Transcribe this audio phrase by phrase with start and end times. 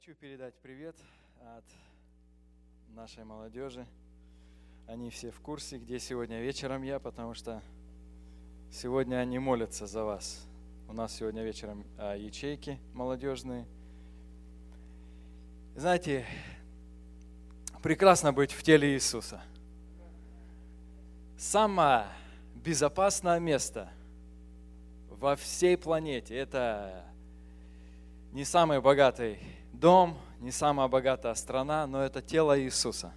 [0.00, 0.94] Хочу передать привет
[1.56, 1.64] от
[2.94, 3.84] нашей молодежи.
[4.86, 7.60] Они все в курсе, где сегодня вечером я, потому что
[8.70, 10.46] сегодня они молятся за вас.
[10.88, 13.66] У нас сегодня вечером а, ячейки молодежные.
[15.74, 16.24] Знаете,
[17.82, 19.42] прекрасно быть в теле Иисуса.
[21.36, 22.06] Самое
[22.54, 23.90] безопасное место
[25.08, 27.04] во всей планете– это
[28.32, 33.12] не самый богатый дом, не самая богатая страна, но это тело Иисуса.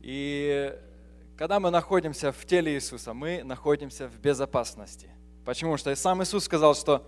[0.00, 0.74] И
[1.36, 5.08] когда мы находимся в теле Иисуса, мы находимся в безопасности.
[5.44, 5.76] Почему?
[5.76, 7.06] Что сам Иисус сказал, что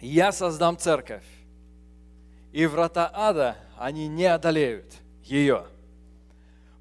[0.00, 1.24] «Я создам церковь,
[2.52, 5.66] и врата ада, они не одолеют ее».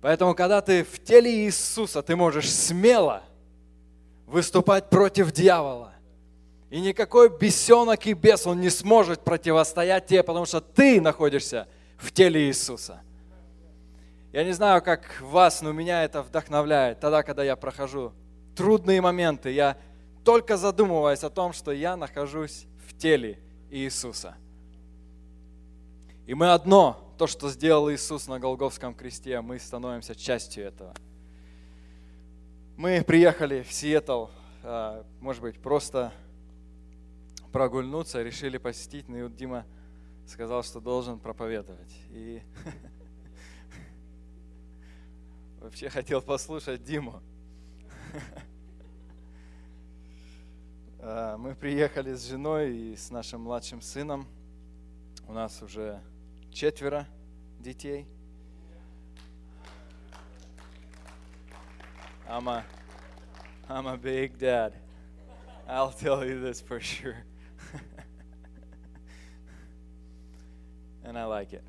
[0.02, 3.24] Поэтому, когда ты в теле Иисуса, ты можешь смело
[4.28, 5.95] выступать против дьявола.
[6.70, 12.12] И никакой бесенок и бес, он не сможет противостоять тебе, потому что ты находишься в
[12.12, 13.02] теле Иисуса.
[14.34, 17.00] Я не знаю, как вас, но меня это вдохновляет.
[17.00, 18.14] Тогда, когда я прохожу
[18.56, 19.78] трудные моменты, я
[20.26, 24.36] только задумываюсь о том, что я нахожусь в теле Иисуса.
[26.26, 30.94] И мы одно, то, что сделал Иисус на Голговском кресте, мы становимся частью этого.
[32.76, 34.26] Мы приехали в Сиэтл,
[34.64, 36.12] а, может быть, просто
[37.56, 39.66] прогульнуться, решили посетить, но и вот Дима
[40.28, 41.96] сказал, что должен проповедовать.
[42.10, 42.42] И
[45.62, 47.24] вообще хотел послушать Диму.
[51.00, 54.28] А, мы приехали с женой и с нашим младшим сыном.
[55.26, 56.02] У нас уже
[56.52, 57.08] четверо
[57.60, 58.06] детей.
[62.28, 62.66] I'm a,
[63.70, 64.74] I'm a big dad.
[65.70, 67.24] I'll tell you this for sure.
[71.06, 71.64] And I like it.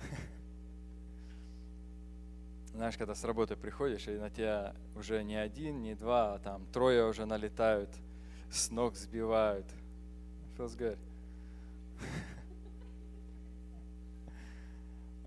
[2.74, 6.66] Знаешь, когда с работы приходишь, и на тебя уже не один, не два, а там
[6.66, 7.90] трое уже налетают,
[8.50, 9.66] с ног сбивают.
[10.56, 10.98] Feels good.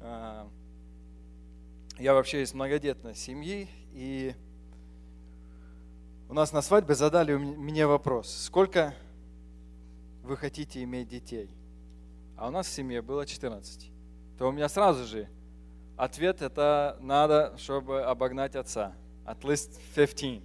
[1.98, 4.36] Я вообще из многодетной семьи, и
[6.30, 8.94] у нас на свадьбе задали мне вопрос, сколько
[10.22, 11.55] вы хотите иметь детей?
[12.38, 13.92] А у нас в семье было 14,
[14.38, 15.28] то у меня сразу же
[15.98, 18.94] ответ это надо, чтобы обогнать отца.
[19.26, 20.44] At least 15.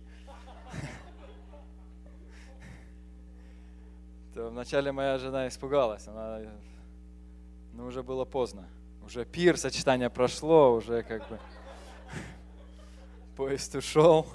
[4.34, 6.40] То вначале моя жена испугалась, она,
[7.72, 8.66] ну уже было поздно.
[9.04, 11.38] Уже пир, сочетание прошло, уже как бы
[13.36, 14.26] поезд ушел,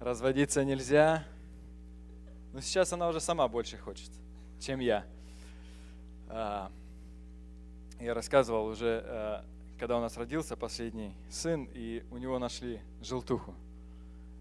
[0.00, 1.24] разводиться нельзя.
[2.52, 4.10] Но сейчас она уже сама больше хочет,
[4.58, 5.04] чем я.
[6.28, 6.70] А,
[8.00, 9.42] я рассказывал уже, э,
[9.78, 13.54] когда у нас родился последний сын, и у него нашли желтуху,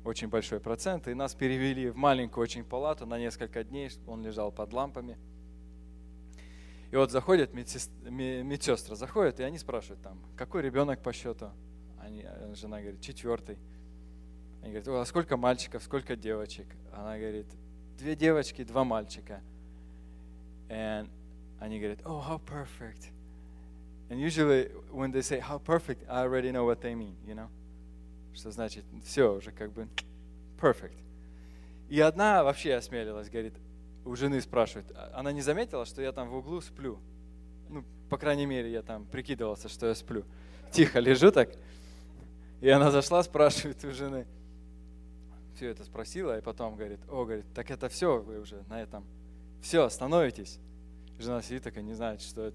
[0.04, 4.52] очень большой процент, и нас перевели в маленькую очень палату на несколько дней, он лежал
[4.52, 5.18] под лампами.
[6.92, 11.50] И вот заходят медсестры, заходят, и они спрашивают там, какой ребенок по счету?
[12.00, 13.58] Они, э, жена говорит, четвертый.
[14.62, 16.68] Они говорят, а сколько мальчиков, сколько девочек?
[16.94, 17.48] Она говорит,
[17.98, 19.42] две девочки, два мальчика.
[20.68, 21.10] And
[21.60, 23.12] они говорят, oh, how perfect.
[24.10, 27.50] And usually when they say how perfect, I already know what they mean, you know?
[28.34, 29.88] Что значит, все уже как бы
[30.60, 30.98] perfect.
[31.90, 33.54] И одна вообще осмелилась, говорит,
[34.06, 37.00] у жены спрашивает, «А она не заметила, что я там в углу сплю?
[37.70, 40.24] Ну, по крайней мере, я там прикидывался, что я сплю.
[40.72, 41.50] Тихо лежу так.
[42.62, 44.28] И она зашла, спрашивает у жены.
[45.56, 49.06] Все это спросила, и потом говорит, о, говорит, так это все, вы уже на этом.
[49.62, 50.60] Все, становитесь.
[51.18, 52.52] Жена сидит такая, не знает, что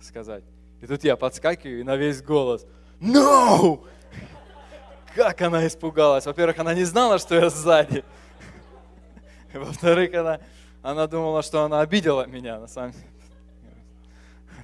[0.00, 0.44] сказать.
[0.80, 2.66] И тут я подскакиваю и на весь голос.
[3.00, 3.86] No!
[5.14, 6.26] Как она испугалась.
[6.26, 8.04] Во-первых, она не знала, что я сзади.
[9.52, 10.40] Во-вторых, она,
[10.82, 13.06] она думала, что она обидела меня, на самом деле.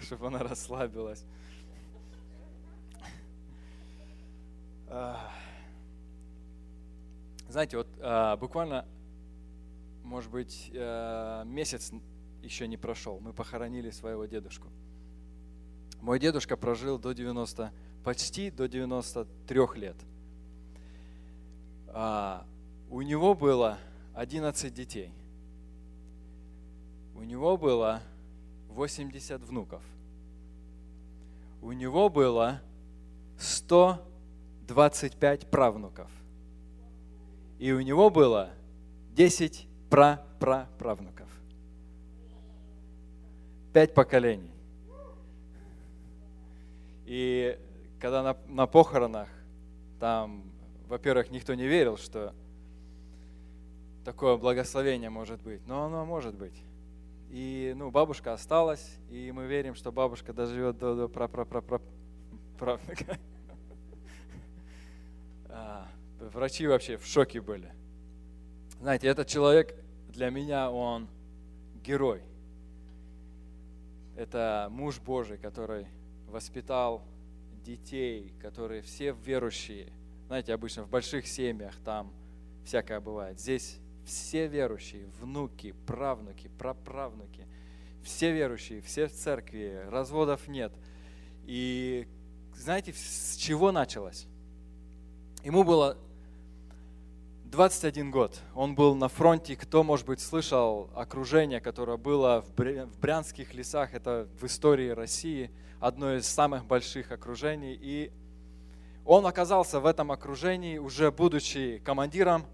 [0.03, 1.25] Чтобы она расслабилась.
[7.49, 8.85] Знаете, вот а, буквально,
[10.03, 11.93] может быть, э, месяц
[12.47, 13.21] еще не прошел.
[13.21, 14.69] Мы похоронили своего дедушку.
[16.01, 17.73] Мой дедушка прожил до 90,
[18.05, 19.97] почти до 93 лет.
[21.89, 22.47] А,
[22.89, 23.79] у него было
[24.15, 25.13] 11 детей.
[27.15, 28.03] У него было
[28.69, 29.83] 80 внуков.
[31.63, 32.61] У него было
[33.39, 36.11] 125 правнуков.
[37.59, 38.51] И у него было
[39.15, 41.16] 10 пра-пра-правнуков.
[43.77, 44.55] Пять поколений.
[47.05, 47.59] И
[48.01, 49.29] когда на, на похоронах,
[50.01, 50.51] там,
[50.89, 52.33] во-первых, никто не верил, что
[54.03, 56.55] такое благословение может быть, но оно может быть.
[57.29, 61.61] И ну, бабушка осталась, и мы верим, что бабушка доживет до, до пра пра пра
[61.61, 61.81] пра
[62.59, 63.19] правнука.
[65.51, 65.87] А,
[66.19, 67.71] врачи вообще в шоке были.
[68.81, 69.75] Знаете, этот человек
[70.09, 71.09] для меня, он
[71.85, 72.23] герой.
[74.17, 75.87] Это муж Божий, который
[76.27, 77.05] воспитал
[77.65, 79.93] детей, которые все верующие.
[80.27, 82.13] Знаете, обычно в больших семьях там
[82.65, 83.39] всякое бывает.
[83.39, 87.47] Здесь все верующие, внуки, правнуки, праправнуки,
[88.03, 90.73] все верующие, все в церкви, разводов нет.
[91.45, 92.09] И
[92.55, 94.27] знаете, с чего началось?
[95.45, 95.99] Ему было
[97.51, 98.41] 21 год.
[98.55, 99.55] Он был на фронте.
[99.55, 106.17] Кто, может быть, слышал окружение, которое было в Брянских лесах, это в истории России, одно
[106.17, 107.79] из самых больших окружений.
[107.81, 108.11] И
[109.05, 112.47] он оказался в этом окружении, уже будучи командиром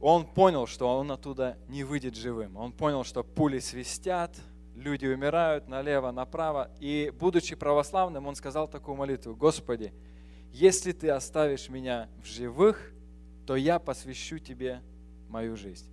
[0.00, 2.56] он понял, что он оттуда не выйдет живым.
[2.56, 4.36] Он понял, что пули свистят,
[4.76, 6.70] люди умирают налево, направо.
[6.78, 9.92] И, будучи православным, он сказал такую молитву, «Господи,
[10.52, 12.92] если Ты оставишь меня в живых,
[13.46, 14.82] то я посвящу Тебе
[15.28, 15.86] мою жизнь».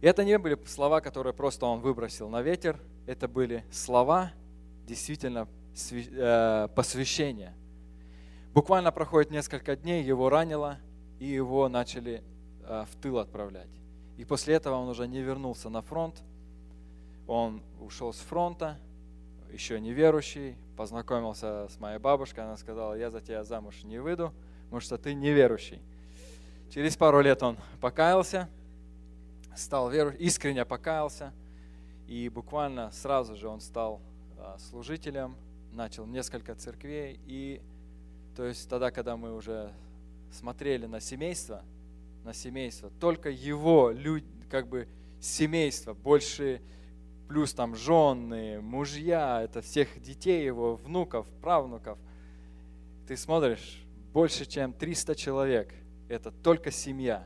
[0.00, 4.32] И это не были слова, которые просто он выбросил на ветер, это были слова
[4.86, 5.46] действительно
[5.92, 7.54] э, посвящения.
[8.54, 10.78] Буквально проходит несколько дней, его ранило,
[11.18, 12.24] и его начали
[12.70, 13.68] Э, в тыл отправлять.
[14.16, 16.22] И после этого он уже не вернулся на фронт.
[17.26, 18.78] Он ушел с фронта,
[19.52, 22.44] еще неверующий, познакомился с моей бабушкой.
[22.44, 24.32] Она сказала, я за тебя замуж не выйду,
[24.64, 25.80] потому что ты неверующий.
[26.70, 28.48] Через пару лет он покаялся,
[29.56, 31.32] стал веру, искренне покаялся.
[32.06, 34.00] И буквально сразу же он стал
[34.38, 35.34] э, служителем,
[35.72, 37.18] начал несколько церквей.
[37.26, 37.60] И
[38.36, 39.72] то есть тогда, когда мы уже
[40.30, 41.64] смотрели на семейство,
[42.22, 42.88] на семейство.
[43.00, 44.86] Только его люди, как бы
[45.20, 46.60] семейство, больше
[47.28, 51.98] плюс там жены, мужья, это всех детей его, внуков, правнуков.
[53.08, 55.74] Ты смотришь, больше чем 300 человек.
[56.10, 57.24] Это только семья.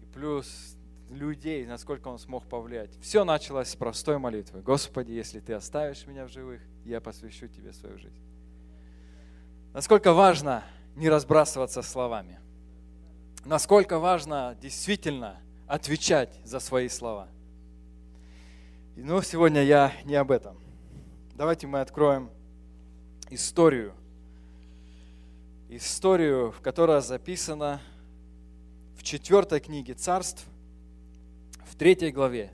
[0.00, 0.76] И плюс
[1.10, 2.96] людей, насколько он смог повлиять.
[3.00, 4.60] Все началось с простой молитвы.
[4.62, 8.22] Господи, если ты оставишь меня в живых, я посвящу тебе свою жизнь.
[9.74, 10.62] Насколько важно
[10.94, 12.38] не разбрасываться словами.
[13.44, 17.26] Насколько важно действительно отвечать за свои слова.
[18.94, 20.56] Но сегодня я не об этом.
[21.34, 22.30] Давайте мы откроем
[23.28, 23.92] историю.
[25.68, 27.80] Историю, которая записана
[28.96, 30.46] в четвертой книге царств,
[31.64, 32.50] в третьей главе.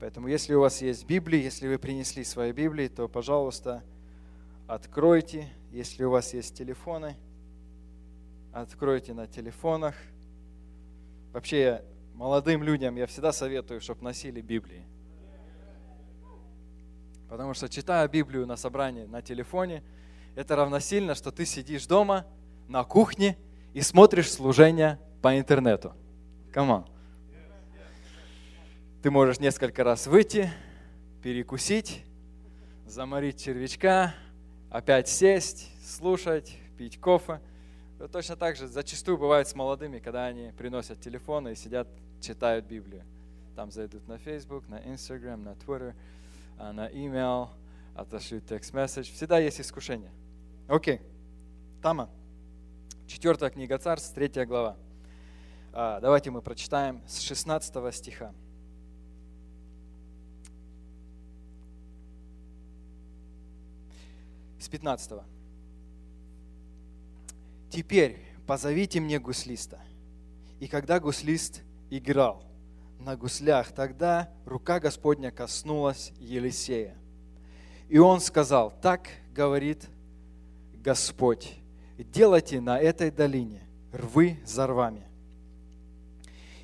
[0.00, 3.82] Поэтому, если у вас есть Библия, если вы принесли свои Библии, то, пожалуйста,
[4.66, 5.48] откройте.
[5.70, 7.16] Если у вас есть телефоны–
[8.52, 9.94] откройте на телефонах.
[11.32, 11.84] Вообще,
[12.14, 14.84] молодым людям я всегда советую, чтобы носили Библии.
[17.28, 19.84] Потому что читая Библию на собрании на телефоне,
[20.34, 22.26] это равносильно, что ты сидишь дома
[22.68, 23.36] на кухне
[23.74, 25.94] и смотришь служение по интернету.
[26.52, 26.84] On.
[29.02, 30.50] Ты можешь несколько раз выйти,
[31.22, 32.04] перекусить,
[32.86, 34.14] заморить червячка,
[34.68, 37.40] опять сесть, слушать, пить кофе–
[38.08, 41.86] Точно так же зачастую бывает с молодыми, когда они приносят телефоны и сидят,
[42.22, 43.02] читают Библию.
[43.54, 45.94] Там зайдут на Facebook, на Instagram, на Twitter,
[46.58, 47.48] а, на email,
[47.94, 50.10] отошлют текст месседж Всегда есть искушение.
[50.70, 51.00] Окей.
[51.82, 52.08] Тама.
[53.08, 54.76] Четвертая книга Царств, третья глава.
[55.72, 58.32] А, давайте мы прочитаем с 16 стиха.
[64.60, 65.22] С 15.
[67.68, 69.80] Теперь позовите мне гуслиста.
[70.60, 72.44] И когда гуслист играл
[73.00, 76.96] на гуслях, тогда рука Господня коснулась Елисея.
[77.88, 79.90] И он сказал, так говорит
[80.82, 81.54] Господь,
[81.98, 83.60] делайте на этой долине
[83.92, 85.06] рвы за рвами.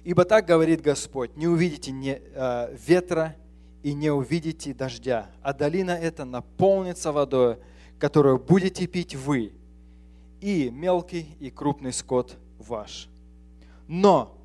[0.05, 3.37] Ибо так говорит Господь, не увидите не, э, ветра
[3.83, 7.59] и не увидите дождя, а долина эта наполнится водой,
[7.99, 9.53] которую будете пить вы
[10.41, 13.09] и мелкий, и крупный скот ваш.
[13.89, 14.39] Но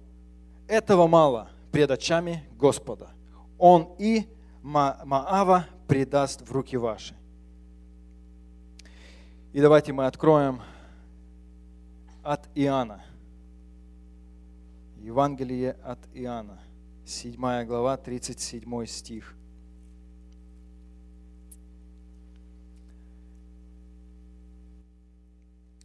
[0.67, 3.09] этого мало пред очами Господа.
[3.57, 4.25] Он и
[4.63, 7.15] Маава предаст в руки ваши.
[9.53, 10.61] И давайте мы откроем
[12.23, 13.03] от Иоанна.
[14.95, 16.57] Евангелие от Иоанна,
[17.05, 19.35] 7 глава, 37 стих.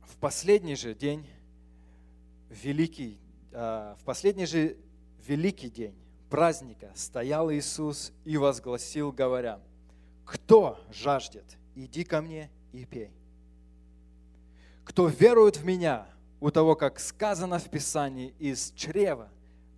[0.05, 1.27] В последний же день,
[2.49, 3.19] великий,
[3.51, 4.77] а, в последний же
[5.27, 5.97] великий день
[6.31, 9.59] праздника стоял Иисус и возгласил, говоря,
[10.25, 13.11] «Кто жаждет, иди ко мне и пей.
[14.87, 16.07] Кто верует в Меня,
[16.41, 19.29] у того, как сказано в Писании, из чрева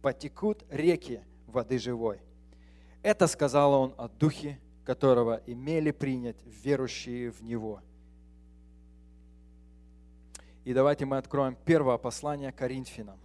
[0.02, 2.20] потекут реки воды живой».
[3.02, 7.80] Это сказал Он о Духе, которого имели принять верующие в Него.
[10.64, 13.18] И давайте мы откроем первое послание Коринфянам.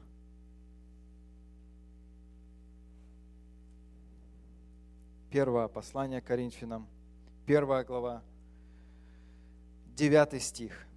[5.30, 6.88] Первое послание Коринфянам,
[7.46, 8.24] первая глава,
[9.98, 10.88] девятый стих.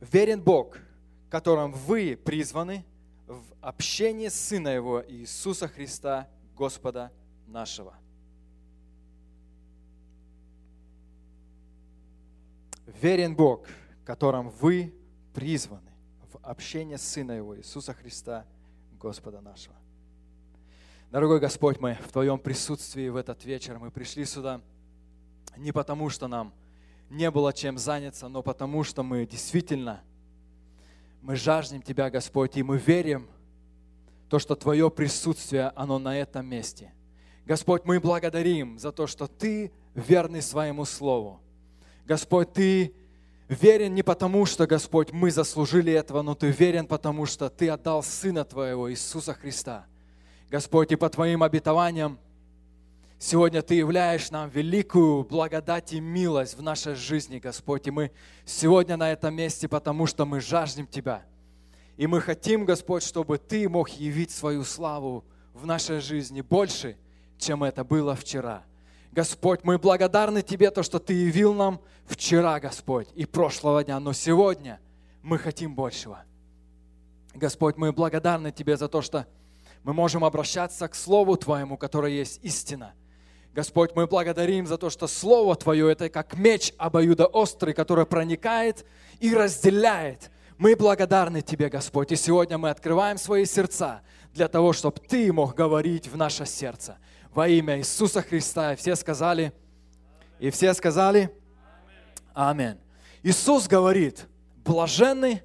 [0.00, 0.78] Верен Бог,
[1.28, 2.84] которым вы призваны
[3.26, 7.12] в общении Сына Его Иисуса Христа, Господа
[7.46, 7.94] нашего.
[12.86, 13.66] Верен Бог,
[14.04, 14.92] которым вы
[15.34, 15.90] призваны
[16.32, 18.46] в общении Сына Его Иисуса Христа,
[18.98, 19.76] Господа нашего.
[21.10, 24.60] Дорогой Господь, мы в Твоем присутствии в этот вечер, мы пришли сюда
[25.56, 26.52] не потому, что нам
[27.10, 30.02] не было чем заняться, но потому, что мы действительно,
[31.20, 33.28] мы жаждем Тебя, Господь, и мы верим,
[34.28, 36.92] то, что Твое присутствие, оно на этом месте.
[37.44, 41.40] Господь, мы благодарим за то, что Ты верный своему Слову.
[42.06, 42.94] Господь, Ты
[43.48, 48.02] верен не потому, что, Господь, мы заслужили этого, но Ты верен потому, что Ты отдал
[48.02, 49.84] Сына Твоего, Иисуса Христа–
[50.50, 52.18] Господь, и по Твоим обетованиям
[53.20, 57.86] сегодня Ты являешь нам великую благодать и милость в нашей жизни, Господь.
[57.86, 58.10] И мы
[58.44, 61.22] сегодня на этом месте, потому что мы жаждем Тебя.
[61.96, 66.96] И мы хотим, Господь, чтобы Ты мог явить свою славу в нашей жизни больше,
[67.38, 68.64] чем это было вчера.
[69.12, 74.14] Господь, мы благодарны Тебе, то, что Ты явил нам вчера, Господь, и прошлого дня, но
[74.14, 74.80] сегодня
[75.22, 76.24] мы хотим большего.
[77.34, 79.26] Господь, мы благодарны Тебе за то, что
[79.82, 82.94] мы можем обращаться к Слову Твоему, которое есть истина.
[83.52, 88.86] Господь, мы благодарим за то, что Слово Твое– это как меч обоюдоострый, который проникает
[89.18, 90.30] и разделяет.
[90.56, 94.02] Мы благодарны Тебе, Господь, и сегодня мы открываем свои сердца
[94.32, 96.98] для того, чтобы Ты мог говорить в наше сердце.
[97.34, 98.72] Во имя Иисуса Христа.
[98.74, 99.52] И все сказали,
[100.38, 101.34] и все сказали,
[102.34, 102.78] Аминь.
[103.22, 104.26] Иисус говорит,
[104.64, 105.42] блаженны,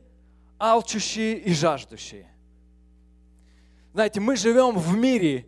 [0.59, 2.27] алчущие и жаждущие.
[3.93, 5.47] Знаете, мы живем в мире,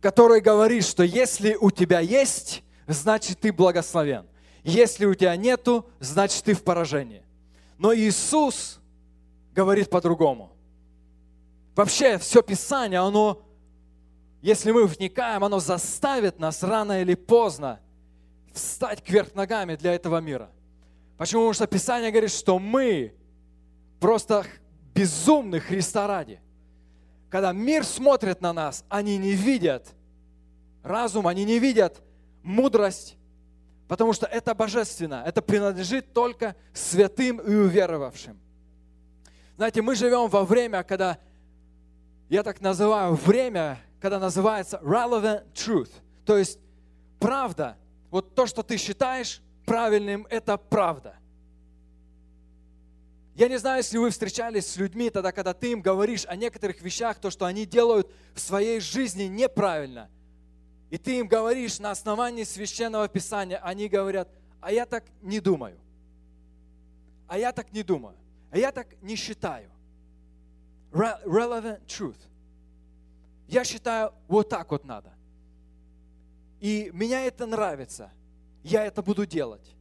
[0.00, 4.26] который говорит, что если у тебя есть, значит ты благословен.
[4.64, 7.22] Если у тебя нету, значит ты в поражении.
[7.78, 8.80] Но Иисус
[9.54, 10.52] говорит по-другому.
[11.74, 13.42] Вообще все Писание, оно,
[14.42, 17.80] если мы вникаем, оно заставит нас рано или поздно
[18.52, 20.50] встать кверх ногами для этого мира.
[21.16, 21.42] Почему?
[21.42, 23.14] Потому что Писание говорит, что мы
[24.00, 24.44] просто
[24.94, 26.40] безумны Христа ради
[27.30, 29.86] когда мир смотрит на нас, они не видят.
[30.82, 32.00] Разум, они не видят
[32.42, 33.16] мудрость,
[33.88, 38.38] потому что это божественно, это принадлежит только святым и уверовавшим.
[39.56, 41.18] Знаете, мы живем во время, когда,
[42.28, 45.90] я так называю, время, когда называется relevant truth,
[46.24, 46.58] то есть
[47.18, 47.76] правда,
[48.10, 51.16] вот то, что ты считаешь правильным, это правда–
[53.38, 56.82] я не знаю, если вы встречались с людьми тогда, когда ты им говоришь о некоторых
[56.82, 60.10] вещах, то, что они делают в своей жизни неправильно.
[60.90, 64.28] И ты им говоришь на основании священного писания, они говорят,
[64.60, 65.78] а я так не думаю.
[67.28, 68.16] А я так не думаю.
[68.50, 69.70] А я так не считаю.
[70.90, 72.18] Relevant truth.
[73.46, 75.12] Я считаю, вот так вот надо.
[76.58, 78.10] И меня это нравится.
[78.64, 79.76] Я это буду делать.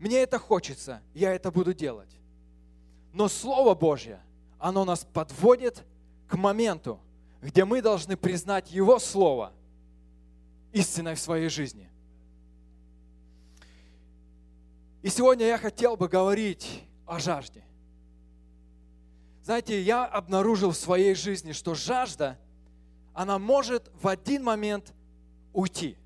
[0.00, 1.00] Мне это хочется.
[1.14, 2.17] Я это буду делать.
[3.12, 4.20] Но Слово Божье,
[4.58, 5.84] оно нас подводит
[6.26, 7.00] к моменту,
[7.40, 9.52] где мы должны признать Его Слово
[10.72, 11.88] истиной в своей жизни.
[15.02, 17.64] И сегодня я хотел бы говорить о жажде.
[19.42, 22.38] Знаете, я обнаружил в своей жизни, что жажда,
[23.14, 24.92] она может в один момент
[25.54, 25.96] уйти.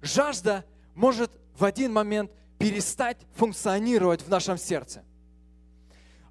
[0.00, 0.64] Жажда
[0.94, 5.02] может в один момент перестать функционировать в нашем сердце–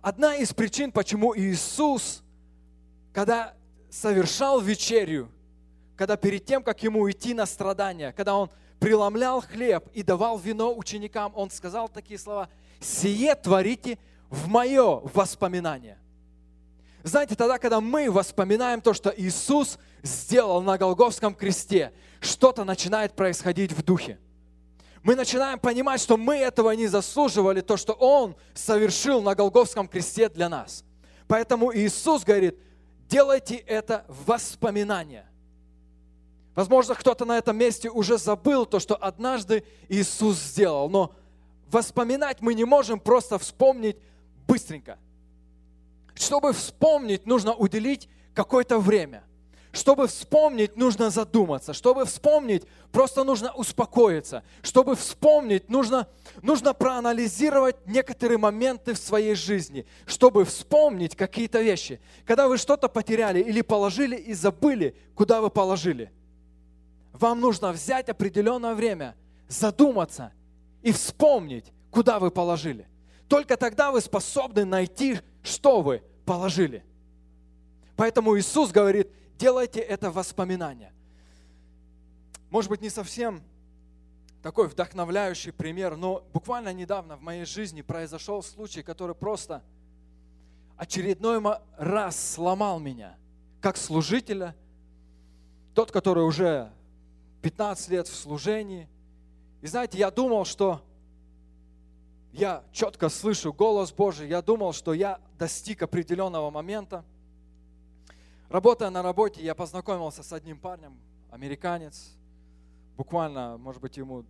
[0.04, 2.24] Одна из причин, почему Иисус,
[3.14, 3.54] когда
[3.90, 5.32] совершал вечерю,
[5.96, 10.76] когда перед тем, как ему идти на страдания, когда он преломлял хлеб и давал вино
[10.76, 12.50] ученикам, он сказал такие слова,
[12.82, 13.98] «Сие творите
[14.30, 15.98] в мое воспоминание».
[17.04, 23.72] Знаете, тогда, когда мы воспоминаем то, что Иисус сделал на Голговском кресте, что-то начинает происходить
[23.72, 24.20] в духе.
[25.04, 30.30] Мы начинаем понимать, что мы этого не заслуживали, то, что Он совершил на Голговском кресте
[30.30, 30.86] для нас.
[31.28, 32.58] Поэтому Иисус говорит,
[33.10, 35.30] делайте это в воспоминания.
[36.56, 41.14] Возможно, кто-то на этом месте уже забыл то, что однажды Иисус сделал, но
[41.70, 43.98] воспоминать мы не можем просто вспомнить
[44.48, 44.98] быстренько.
[46.14, 49.24] Чтобы вспомнить, нужно уделить какое-то время.
[49.74, 51.74] Чтобы вспомнить, нужно задуматься.
[51.74, 54.44] Чтобы вспомнить, просто нужно успокоиться.
[54.62, 56.08] Чтобы вспомнить, нужно,
[56.42, 59.86] нужно проанализировать некоторые моменты в своей жизни.
[60.06, 62.00] Чтобы вспомнить какие-то вещи.
[62.26, 66.12] Когда вы что-то потеряли или положили и забыли, куда вы положили.
[67.12, 69.16] Вам нужно взять определенное время,
[69.48, 70.32] задуматься
[70.84, 72.88] и вспомнить, куда вы положили.
[73.28, 76.84] Только тогда вы способны найти что вы положили.
[77.96, 80.94] Поэтому Иисус говорит, делайте это воспоминание.
[82.50, 83.44] Может быть, не совсем
[84.42, 89.64] такой вдохновляющий пример, но буквально недавно в моей жизни произошел случай, который просто
[90.76, 91.42] очередной
[91.78, 93.18] раз сломал меня,
[93.62, 94.56] как служителя,
[95.74, 96.72] тот, который уже
[97.42, 98.88] 15 лет в служении.
[99.62, 100.82] И знаете, я думал, что
[102.34, 107.06] я четко слышу голос Божий, я думал, что я достиг определенного момента.
[108.54, 110.98] Работая на работе, я познакомился с одним парнем,
[111.30, 112.16] американец,
[112.96, 114.24] буквально, может быть, ему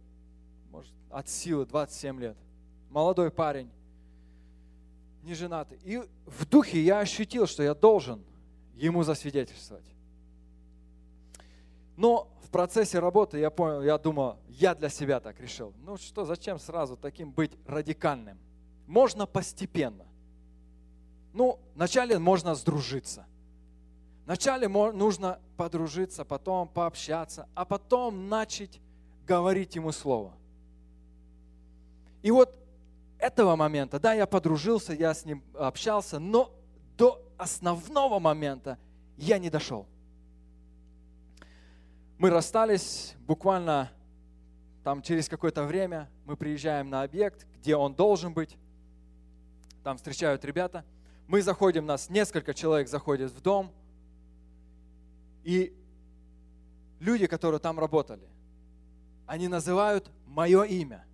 [0.71, 2.37] может, от силы 27 лет.
[2.89, 3.69] Молодой парень,
[5.21, 5.77] не женатый.
[5.83, 8.23] И в духе я ощутил, что я должен
[8.73, 9.85] ему засвидетельствовать.
[11.95, 15.73] Но процессе работы я понял, я думал, я для себя так решил.
[15.83, 18.37] Ну что, зачем сразу таким быть радикальным?
[18.85, 20.05] Можно постепенно.
[21.33, 23.25] Ну, вначале можно сдружиться.
[24.25, 28.79] Вначале нужно подружиться, потом пообщаться, а потом начать
[29.27, 30.33] говорить ему слово.
[32.21, 32.55] И вот
[33.17, 36.51] этого момента, да, я подружился, я с ним общался, но
[36.97, 38.77] до основного момента
[39.17, 39.87] я не дошел
[42.23, 43.91] мы расстались буквально
[44.81, 48.57] там через какое-то время, мы приезжаем на объект, где он должен быть,
[49.83, 50.85] там встречают ребята,
[51.27, 53.73] мы заходим, нас несколько человек заходят в дом,
[55.43, 55.73] и
[56.99, 58.27] люди, которые там работали,
[59.25, 61.05] они называют мое имя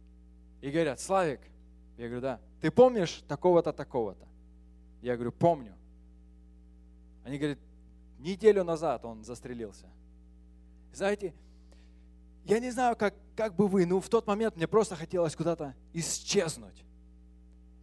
[0.62, 1.42] и говорят, Славик,
[1.98, 4.28] я говорю, да, ты помнишь такого-то, такого-то?
[5.02, 5.74] Я говорю, помню.
[7.24, 7.60] Они говорят,
[8.20, 9.86] неделю назад он застрелился.
[10.94, 11.34] Знаете,
[12.46, 15.76] я не знаю, как, как бы вы, но в тот момент мне просто хотелось куда-то
[15.94, 16.84] исчезнуть.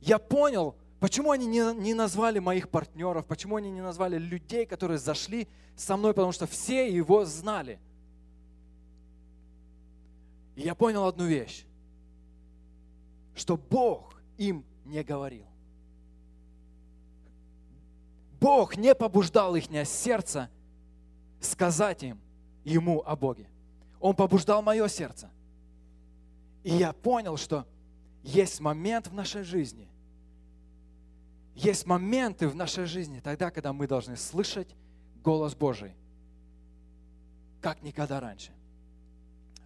[0.01, 4.99] Я понял, почему они не, не назвали моих партнеров, почему они не назвали людей, которые
[4.99, 7.79] зашли со мной, потому что все его знали.
[10.55, 11.67] И я понял одну вещь,
[13.35, 15.47] что Бог им не говорил.
[18.41, 20.51] Бог не побуждал их сердце
[21.41, 22.21] сказать им,
[22.65, 23.49] ему о Боге.
[24.01, 25.31] Он побуждал мое сердце.
[26.63, 27.67] И я понял, что
[28.23, 29.89] есть момент в нашей жизни,
[31.57, 34.69] есть моменты в нашей жизни тогда, когда мы должны слышать
[35.25, 35.93] голос Божий,
[37.61, 38.53] как никогда раньше.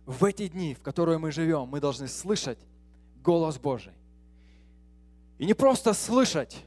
[0.07, 2.59] В эти дни, в которые мы живем, мы должны слышать
[3.23, 3.93] голос Божий.
[5.39, 6.65] И не просто слышать.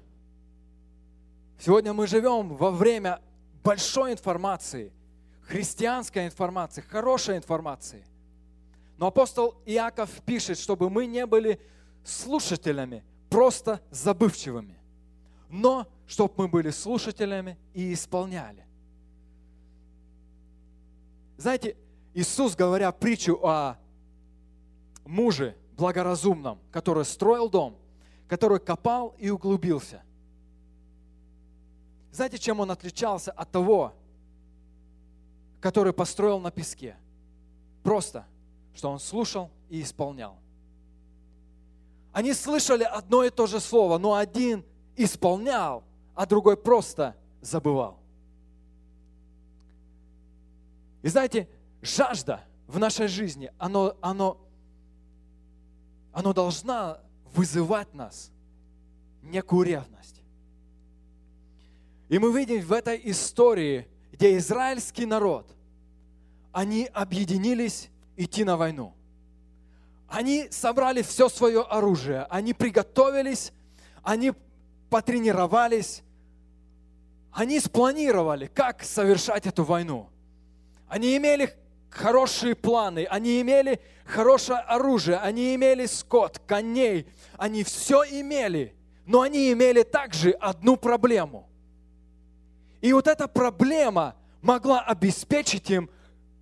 [1.57, 3.19] Сегодня мы живем во время
[3.63, 4.93] большой информации–
[5.47, 8.03] христианская информация, хорошая информация.
[8.97, 11.59] Но апостол Иаков пишет, чтобы мы не были
[12.03, 14.77] слушателями, просто забывчивыми,
[15.53, 18.65] но чтобы мы были слушателями и исполняли.
[21.37, 21.77] Знаете,
[22.15, 23.77] Иисус, говоря притчу о
[25.05, 27.77] муже благоразумном, который строил дом,
[28.27, 30.01] который копал и углубился.
[32.11, 33.93] Знаете, чем он отличался от того,
[35.61, 36.97] который построил на песке.
[37.83, 38.25] Просто,
[38.73, 40.35] что он слушал и исполнял.
[42.11, 45.83] Они слышали одно и то же слово, но один исполнял,
[46.15, 47.99] а другой просто забывал.
[51.01, 51.49] И знаете,
[51.81, 54.37] жажда в нашей жизни, оно, оно,
[56.13, 56.99] оно должна
[57.33, 58.31] вызывать нас
[59.21, 60.21] некую ревность.
[62.09, 65.53] И мы видим в этой истории где израильский народ,
[66.51, 68.93] они объединились идти на войну.
[70.07, 73.51] Они собрали все свое оружие, они приготовились,
[74.03, 74.31] они
[74.93, 76.03] потренировались,
[77.31, 80.07] они спланировали, как совершать эту войну.
[80.87, 81.51] Они имели
[81.89, 87.07] хорошие планы, они имели хорошее оружие, они имели скот, коней,
[87.39, 88.75] они все имели,
[89.07, 91.49] но они имели также одну проблему.
[92.79, 95.89] И вот эта проблема могла обеспечить им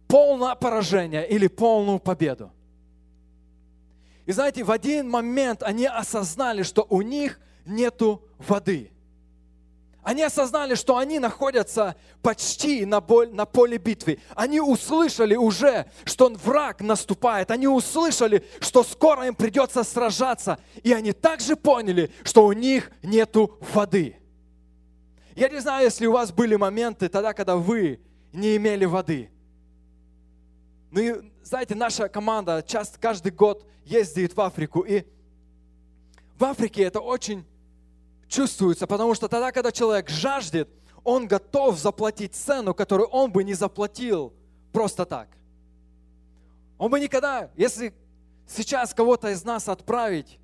[0.09, 2.51] полное поражение или полную победу.
[4.25, 8.91] И знаете, в один момент они осознали, что у них нету воды.
[10.03, 14.19] Они осознали, что они находятся почти на, боль, на поле битвы.
[14.35, 17.51] Они услышали уже, что враг наступает.
[17.51, 20.57] Они услышали, что скоро им придется сражаться.
[20.81, 24.17] И они также поняли, что у них нету воды.
[25.35, 28.01] Я не знаю, если у вас были моменты тогда, когда вы
[28.33, 29.29] не имели воды.
[30.89, 34.81] Ну и, знаете, наша команда часто каждый год ездит в Африку.
[34.81, 35.05] И
[36.39, 37.45] в Африке это очень
[38.31, 40.69] чувствуется, потому что тогда, когда человек жаждет,
[41.03, 44.33] он готов заплатить цену, которую он бы не заплатил
[44.71, 45.27] просто так.
[46.77, 47.93] Он бы никогда, если
[48.47, 50.39] сейчас кого-то из нас отправить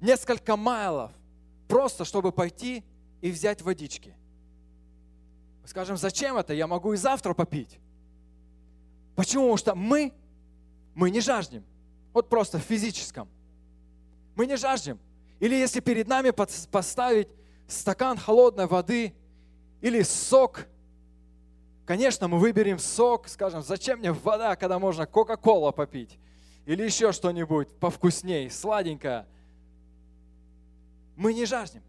[0.00, 1.12] несколько майлов,
[1.66, 2.84] просто чтобы пойти
[3.20, 4.14] и взять водички.
[5.64, 6.52] Скажем, зачем это?
[6.52, 7.78] Я могу и завтра попить.
[9.16, 9.44] Почему?
[9.44, 10.12] Потому что мы,
[10.94, 11.64] мы не жаждем.
[12.12, 13.28] Вот просто в физическом.
[14.36, 14.98] Мы не жаждем.
[15.40, 17.28] Или если перед нами поставить
[17.66, 19.14] стакан холодной воды
[19.80, 20.66] или сок,
[21.84, 26.18] конечно, мы выберем сок, скажем, зачем мне вода, когда можно Кока-Кола попить
[26.66, 29.26] или еще что-нибудь повкуснее, сладенькое.
[31.16, 31.82] Мы не жаждем.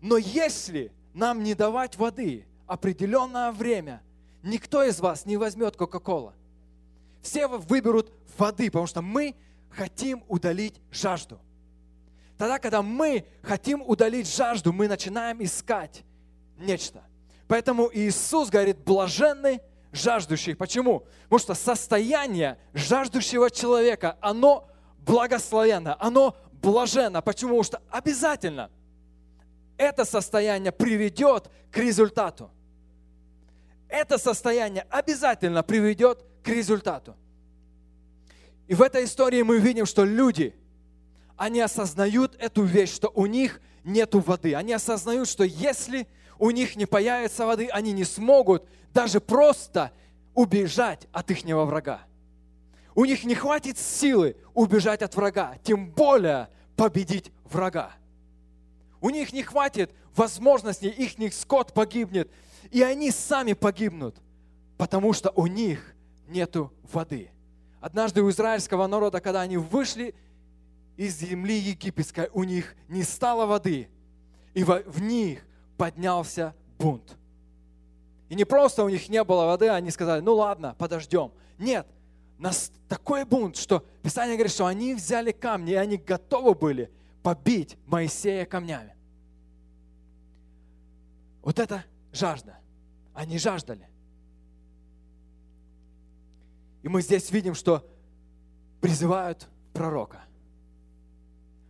[0.00, 4.02] Но если нам не давать воды определенное время,
[4.42, 6.34] никто из вас не возьмет Кока-Кола.
[7.22, 9.36] Все выберут воды, потому что мы
[9.70, 11.38] хотим удалить жажду.
[12.42, 16.02] Тогда, когда мы хотим удалить жажду, мы начинаем искать
[16.58, 17.04] нечто.
[17.46, 19.60] Поэтому Иисус говорит, блаженный
[19.92, 20.56] жаждущий.
[20.56, 21.06] Почему?
[21.22, 24.68] Потому что состояние жаждущего человека, оно
[25.06, 27.22] благословенно, оно блаженно.
[27.22, 27.50] Почему?
[27.50, 28.72] Потому что обязательно
[29.76, 32.50] это состояние приведет к результату.
[33.86, 37.14] Это состояние обязательно приведет к результату.
[38.66, 40.56] И в этой истории мы видим, что люди–
[41.42, 44.54] они осознают эту вещь, что у них нету воды.
[44.54, 46.06] Они осознают, что если
[46.38, 49.90] у них не появится воды, они не смогут даже просто
[50.34, 52.02] убежать от ихнего врага.
[52.94, 57.90] У них не хватит силы убежать от врага, тем более победить врага.
[59.00, 62.30] У них не хватит возможности, их скот погибнет,
[62.70, 64.14] и они сами погибнут,
[64.76, 65.96] потому что у них
[66.28, 67.32] нету воды.
[67.80, 70.14] Однажды у израильского народа, когда они вышли
[70.96, 73.88] из земли египетской у них не стало воды,
[74.54, 75.44] и в них
[75.76, 77.16] поднялся бунт.
[78.28, 81.32] И не просто у них не было воды, они сказали, ну ладно, подождем.
[81.58, 81.86] Нет,
[82.38, 86.90] нас такой бунт, что Писание говорит, что они взяли камни, и они готовы были
[87.22, 88.94] побить Моисея камнями.
[91.42, 92.58] Вот это жажда.
[93.14, 93.88] Они жаждали.
[96.82, 97.86] И мы здесь видим, что
[98.80, 100.24] призывают пророка–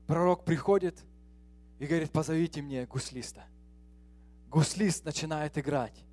[0.07, 1.05] пророк приходит
[1.79, 3.45] и говорит, позовите мне гуслиста.
[4.49, 6.05] Гуслист начинает играть.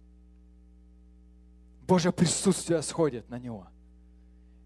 [1.88, 3.67] Божье присутствие сходит на него.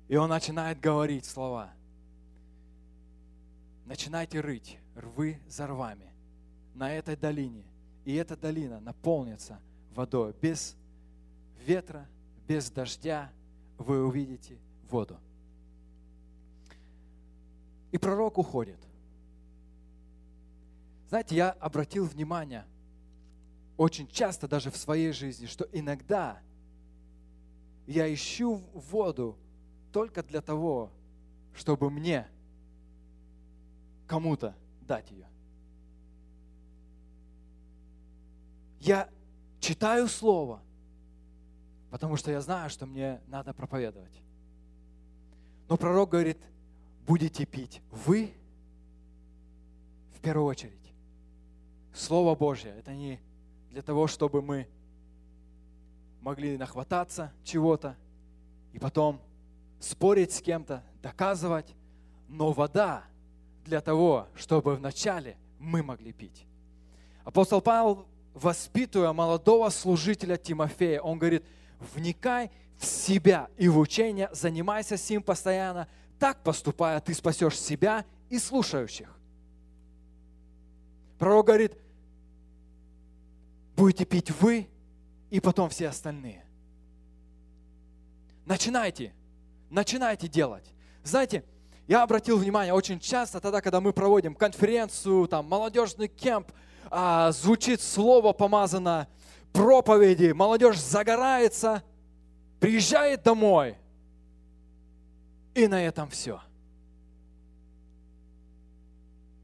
[0.07, 1.73] И он начинает говорить слова.
[3.85, 6.13] Начинайте рыть рвы за рвами
[6.73, 7.65] на этой долине.
[8.05, 9.59] И эта долина наполнится
[9.91, 10.35] водой.
[10.41, 10.75] Без
[11.65, 12.07] ветра,
[12.47, 13.31] без дождя
[13.77, 14.57] вы увидите
[14.89, 15.17] воду.
[17.91, 18.79] И пророк уходит–
[21.13, 22.65] знаете, я обратил внимание
[23.77, 26.41] очень часто даже в своей жизни, что иногда
[27.85, 29.37] я ищу воду
[29.91, 30.91] только для того,
[31.53, 32.27] чтобы мне
[34.07, 35.27] кому-то дать ее.
[38.79, 39.07] Я
[39.59, 40.63] читаю Слово,
[41.91, 44.19] потому что я знаю, что мне надо проповедовать.
[45.69, 46.39] Но пророк говорит,
[47.05, 48.33] будете пить вы
[50.15, 50.82] в первую очередь.
[51.93, 52.73] Слово Божье.
[52.77, 53.19] Это не
[53.69, 54.67] для того, чтобы мы
[56.21, 57.95] могли нахвататься чего-то
[58.71, 59.21] и потом
[59.79, 61.75] спорить с кем-то, доказывать.
[62.27, 63.03] Но вода
[63.65, 66.45] для того, чтобы вначале мы могли пить.
[67.23, 71.45] Апостол Павел, воспитывая молодого служителя Тимофея, он говорит,
[71.93, 75.87] вникай в себя и в учение, занимайся сим постоянно,
[76.19, 79.15] так поступая, ты спасешь себя и слушающих.
[81.17, 81.73] Пророк говорит,
[83.75, 84.67] будете пить вы
[85.29, 86.45] и потом все остальные.
[88.45, 89.13] Начинайте,
[89.69, 90.65] начинайте делать.
[91.03, 91.43] Знаете,
[91.87, 96.51] я обратил внимание, очень часто тогда, когда мы проводим конференцию, там, молодежный кемп,
[96.89, 99.07] а, звучит слово помазано,
[99.51, 101.83] проповеди, молодежь загорается,
[102.59, 103.77] приезжает домой,
[105.53, 106.41] и на этом все.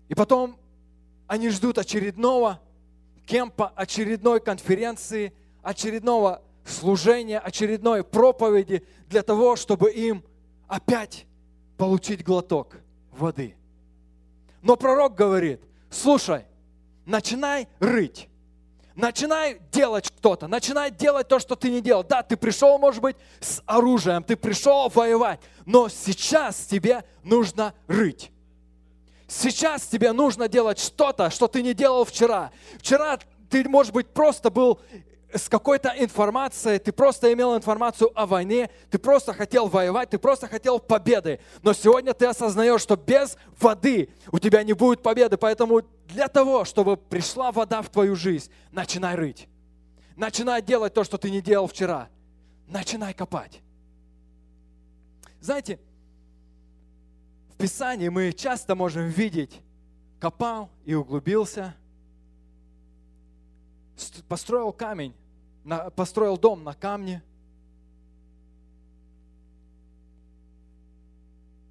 [0.07, 0.57] И потом
[1.27, 2.59] они ждут очередного
[3.29, 10.23] кемпа, очередной конференции, очередного служения, очередной проповеди для того, чтобы им
[10.67, 11.27] опять
[11.77, 12.77] получить глоток
[13.11, 13.55] воды.
[14.63, 15.61] Но пророк говорит,
[15.91, 16.45] слушай,
[17.05, 18.27] начинай рыть,
[18.95, 22.03] начинай делать что-то, начинай делать то, что ты не делал.
[22.03, 28.31] Да, ты пришел, может быть, с оружием, ты пришел воевать, но сейчас тебе нужно рыть.
[29.29, 32.51] Сейчас тебе нужно делать что-то, что ты не делал вчера.
[32.79, 34.79] Вчера ты, может быть, просто был
[35.31, 40.47] с какой-то информацией, ты просто имел информацию о войне, ты просто хотел воевать, ты просто
[40.47, 41.39] хотел победы.
[41.61, 45.37] Но сегодня ты осознаешь, что без воды у тебя не будет победы.
[45.37, 49.47] Поэтому для того, чтобы пришла вода в твою жизнь, начинай рыть.
[50.15, 52.09] Начинай делать то, что ты не делал вчера.
[52.67, 53.61] Начинай копать.
[55.39, 55.79] Знаете,
[57.59, 59.61] Писании мы часто можем видеть,
[60.17, 61.75] копал и углубился,
[64.29, 65.13] построил камень,
[65.93, 67.21] построил дом на камне.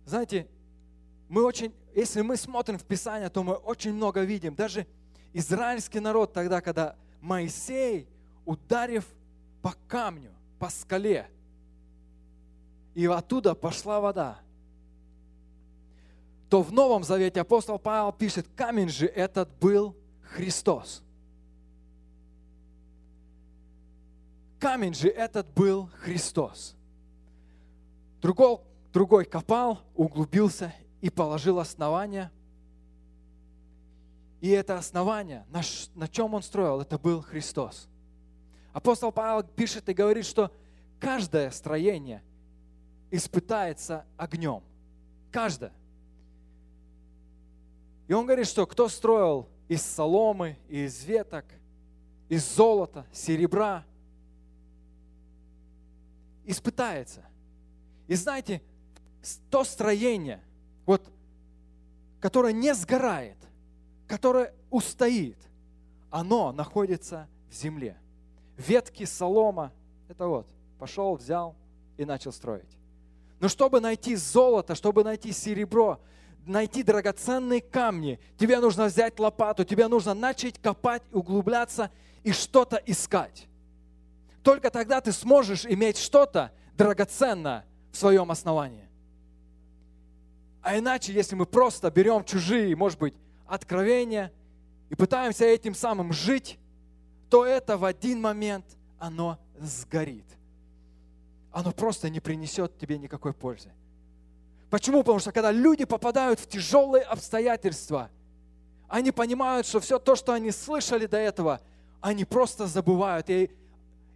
[0.05, 0.47] Знаете,
[1.31, 4.55] мы очень, если мы смотрим в Писание, то мы очень много видим.
[4.55, 4.87] Даже
[5.33, 8.07] израильский народ тогда, когда Моисей,
[8.45, 9.07] ударив
[9.63, 11.31] по камню, по скале,
[12.95, 14.39] и оттуда пошла вода,
[16.49, 21.03] то в Новом Завете апостол Павел пишет, камень же этот был Христос.
[24.59, 26.75] Камень же этот был Христос.
[28.21, 28.59] Другой,
[28.93, 32.31] другой копал, углубился и положил основание.
[34.41, 35.63] И это основание, на,
[35.95, 37.89] на чем он строил, это был Христос.
[38.73, 40.53] Апостол Павел пишет и говорит, что
[40.99, 42.23] каждое строение
[43.11, 44.63] испытается огнем.
[45.31, 45.73] Каждое.
[48.09, 51.45] И он говорит, что кто строил из соломы, из веток,
[52.29, 53.85] из золота, серебра,
[56.45, 57.23] испытается.
[58.07, 58.63] И знаете,
[59.51, 60.43] то строение,
[60.87, 61.03] вот,
[62.21, 63.37] которое не сгорает,
[64.07, 65.37] которое устоит,
[66.11, 67.99] оно находится в земле.
[68.57, 69.71] Ветки, солома,
[70.09, 71.55] это вот, пошел, взял
[71.99, 72.79] и начал строить.
[73.39, 76.01] Но чтобы найти золото, чтобы найти серебро,
[76.49, 81.91] найти драгоценные камни, тебе нужно взять лопату, тебе нужно начать копать, углубляться
[82.23, 83.47] и что-то искать.
[84.43, 88.89] Только тогда ты сможешь иметь что-то драгоценное в своем основании.
[90.63, 93.15] А иначе, если мы просто берем чужие, может быть,
[93.47, 94.33] откровения
[94.91, 96.59] и пытаемся этим самым жить,
[97.31, 98.65] то это в один момент
[98.99, 100.25] оно сгорит.
[101.53, 103.71] Оно просто не принесет тебе никакой пользы.
[104.71, 104.99] Почему?
[104.99, 108.11] Потому что когда люди попадают в тяжелые обстоятельства,
[108.89, 111.61] они понимают, что все то, что они слышали до этого,
[112.01, 113.31] они просто забывают.
[113.31, 113.51] И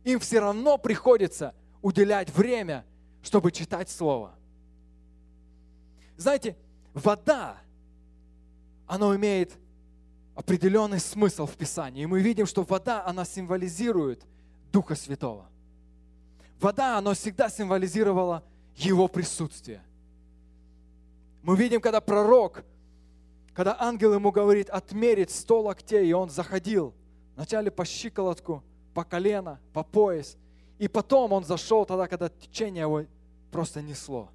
[0.05, 2.85] им все равно приходится уделять время,
[3.23, 4.35] чтобы читать Слово.
[6.17, 6.57] Знаете,
[6.95, 7.57] вода,
[8.87, 9.53] она имеет
[10.35, 12.03] определенный смысл в Писании.
[12.03, 14.23] И мы видим, что вода, она символизирует
[14.71, 15.49] Духа Святого.
[16.61, 18.45] Вода, она всегда символизировала
[18.77, 19.83] Его присутствие.
[21.42, 22.64] Мы видим, когда пророк,
[23.55, 26.94] когда ангел ему говорит отмерить сто локтей, и он заходил
[27.35, 28.62] вначале по щиколотку,
[28.94, 30.37] по колено, по пояс.
[30.78, 33.05] И потом он зашел тогда, когда течение его
[33.50, 34.31] просто несло.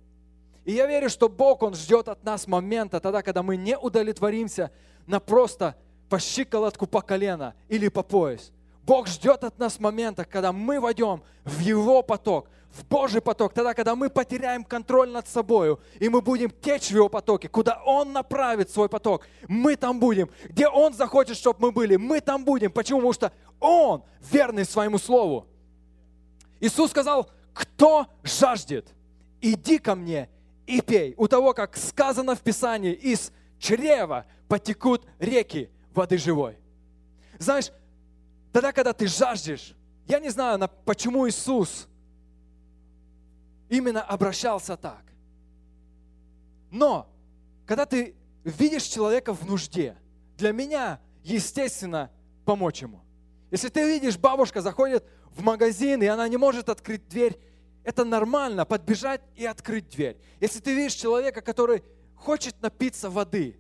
[0.68, 4.70] И я верю, что Бог, Он ждет от нас момента, тогда, когда мы не удовлетворимся
[5.06, 5.78] на просто
[6.10, 8.52] по щиколотку, по колено или по пояс.
[8.84, 13.74] Бог ждет от нас момента, когда мы войдем в Его поток, в Божий поток, тогда,
[13.74, 18.14] когда мы потеряем контроль над собой, и мы будем течь в Его потоке, куда Он
[18.14, 20.30] направит свой поток, мы там будем.
[20.46, 22.72] Где Он захочет, чтобы мы были, мы там будем.
[22.72, 23.00] Почему?
[23.00, 25.48] Потому что Он верный своему Слову.
[26.60, 28.88] Иисус сказал, кто жаждет,
[29.42, 30.30] иди ко мне
[30.68, 31.16] и пей.
[31.18, 36.58] У того, как сказано в Писании, из чрева потекут реки воды живой.
[37.40, 37.72] Знаешь,
[38.52, 39.74] тогда, когда ты жаждешь,
[40.08, 41.88] я не знаю, почему Иисус
[43.70, 45.04] именно обращался так.
[46.72, 47.10] Но,
[47.66, 49.98] когда ты видишь человека в нужде,
[50.38, 52.12] для меня, естественно,
[52.46, 53.02] помочь ему.
[53.52, 57.40] Если ты видишь, бабушка заходит в магазин, и она не может открыть дверь,
[57.84, 60.18] это нормально, подбежать и открыть дверь.
[60.40, 61.84] Если ты видишь человека, который
[62.16, 63.58] хочет напиться воды,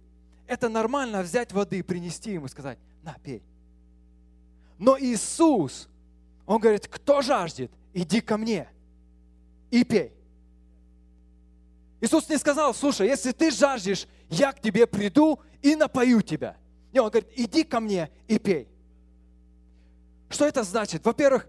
[0.47, 3.43] это нормально взять воды, принести ему и сказать, на, пей.
[4.77, 5.89] Но Иисус,
[6.45, 8.69] Он говорит, кто жаждет, иди ко мне
[9.71, 10.13] и пей.
[11.99, 16.55] Иисус не сказал, слушай, если ты жаждешь, я к тебе приду и напою тебя.
[16.93, 18.67] Нет, Он говорит, иди ко мне и пей.
[20.29, 21.05] Что это значит?
[21.05, 21.47] Во-первых,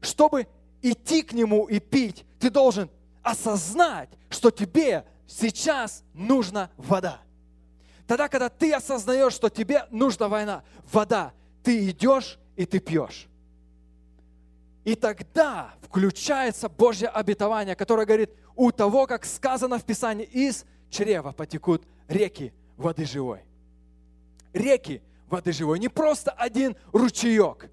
[0.00, 0.46] чтобы
[0.82, 2.90] идти к Нему и пить, ты должен
[3.22, 7.20] осознать, что тебе сейчас нужна вода.
[8.06, 13.28] Тогда, когда ты осознаешь, что тебе нужна война, вода, ты идешь и ты пьешь.
[14.84, 21.32] И тогда включается Божье обетование, которое говорит, у того, как сказано в Писании, из чрева
[21.32, 23.40] потекут реки воды живой.
[24.52, 25.78] Реки воды живой.
[25.78, 27.70] Не просто один ручеек,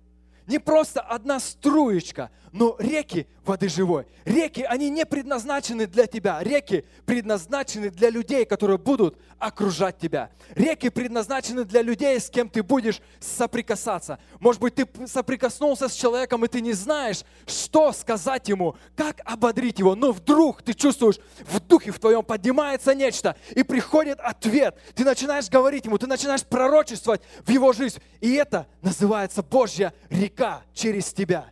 [0.47, 4.05] не просто одна струечка, но реки воды живой.
[4.25, 6.43] Реки, они не предназначены для тебя.
[6.43, 10.29] Реки предназначены для людей, которые будут окружать тебя.
[10.55, 14.19] Реки предназначены для людей, с кем ты будешь соприкасаться.
[14.39, 19.79] Может быть, ты соприкоснулся с человеком, и ты не знаешь, что сказать ему, как ободрить
[19.79, 19.95] его.
[19.95, 24.77] Но вдруг ты чувствуешь, в духе в твоем поднимается нечто, и приходит ответ.
[24.93, 27.99] Ты начинаешь говорить ему, ты начинаешь пророчествовать в его жизнь.
[28.19, 31.49] И это называется Божья река через тебя.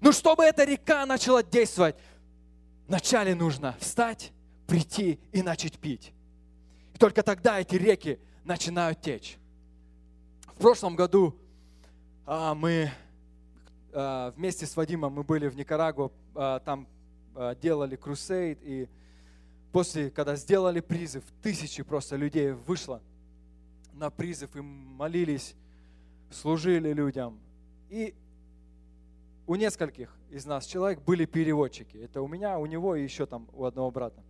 [0.00, 1.96] Но чтобы эта река начала действовать,
[2.86, 4.32] вначале нужно встать,
[4.66, 6.12] прийти и начать пить.
[6.94, 9.36] И только тогда эти реки начинают течь.
[10.54, 11.36] В прошлом году
[12.26, 12.90] а, мы
[13.92, 16.86] а, вместе с Вадимом мы были в Никарагуа, а, там
[17.34, 18.88] а, делали крусейд, и
[19.72, 23.02] после, когда сделали призыв, тысячи просто людей вышло
[23.92, 25.54] на призыв и молились,
[26.30, 27.38] служили людям.
[27.88, 28.14] И
[29.50, 31.96] у нескольких из нас человек были переводчики.
[31.96, 34.22] Это у меня, у него и еще там у одного брата.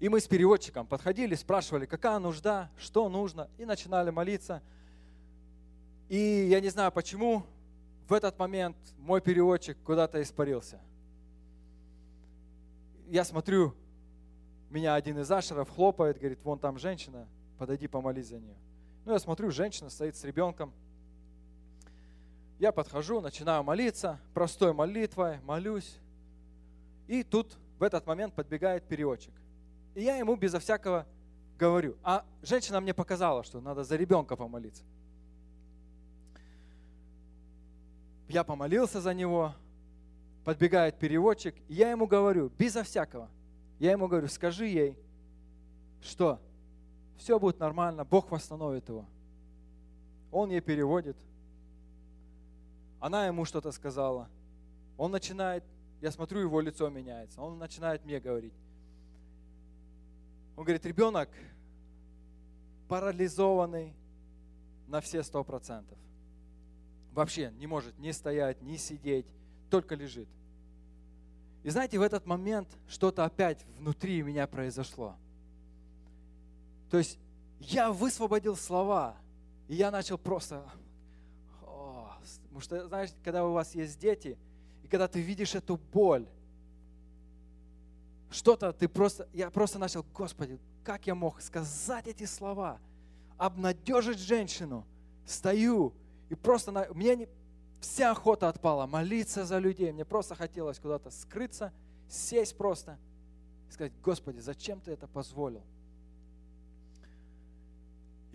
[0.00, 4.60] И мы с переводчиком подходили, спрашивали, какая нужда, что нужно, и начинали молиться.
[6.08, 7.44] И я не знаю почему,
[8.08, 10.80] в этот момент мой переводчик куда-то испарился.
[13.06, 13.72] Я смотрю,
[14.68, 18.56] меня один из ашеров хлопает, говорит, вон там женщина, подойди помолись за нее.
[19.04, 20.72] Ну, я смотрю, женщина стоит с ребенком–
[22.58, 25.96] я подхожу, начинаю молиться, простой молитвой, молюсь.
[27.06, 29.32] И тут в этот момент подбегает переводчик.
[29.94, 31.06] И я ему безо всякого
[31.58, 31.96] говорю.
[32.02, 34.84] А женщина мне показала, что надо за ребенка помолиться.
[38.28, 39.54] Я помолился за него,
[40.44, 43.30] подбегает переводчик, и я ему говорю, безо всякого,
[43.78, 44.98] я ему говорю, скажи ей,
[46.00, 46.40] что
[47.16, 49.06] все будет нормально, Бог восстановит его.
[50.32, 51.16] Он ей переводит,
[53.06, 54.28] она ему что-то сказала.
[54.96, 55.62] Он начинает,
[56.00, 57.40] я смотрю, его лицо меняется.
[57.40, 58.52] Он начинает мне говорить.
[60.56, 61.28] Он говорит, ребенок
[62.88, 63.94] парализованный
[64.88, 65.96] на все сто процентов.
[67.12, 69.26] Вообще не может ни стоять, ни сидеть,
[69.70, 70.28] только лежит.
[71.62, 75.14] И знаете, в этот момент что-то опять внутри меня произошло.
[76.90, 77.20] То есть
[77.60, 79.16] я высвободил слова,
[79.68, 80.68] и я начал просто
[82.42, 84.38] Потому что, знаешь, когда у вас есть дети,
[84.82, 86.26] и когда ты видишь эту боль,
[88.30, 92.78] что-то ты просто, я просто начал, Господи, как я мог сказать эти слова,
[93.36, 94.86] обнадежить женщину,
[95.24, 95.92] стою,
[96.28, 97.28] и просто, на, мне не,
[97.80, 101.72] вся охота отпала, молиться за людей, мне просто хотелось куда-то скрыться,
[102.08, 102.98] сесть просто,
[103.68, 105.62] и сказать, Господи, зачем ты это позволил?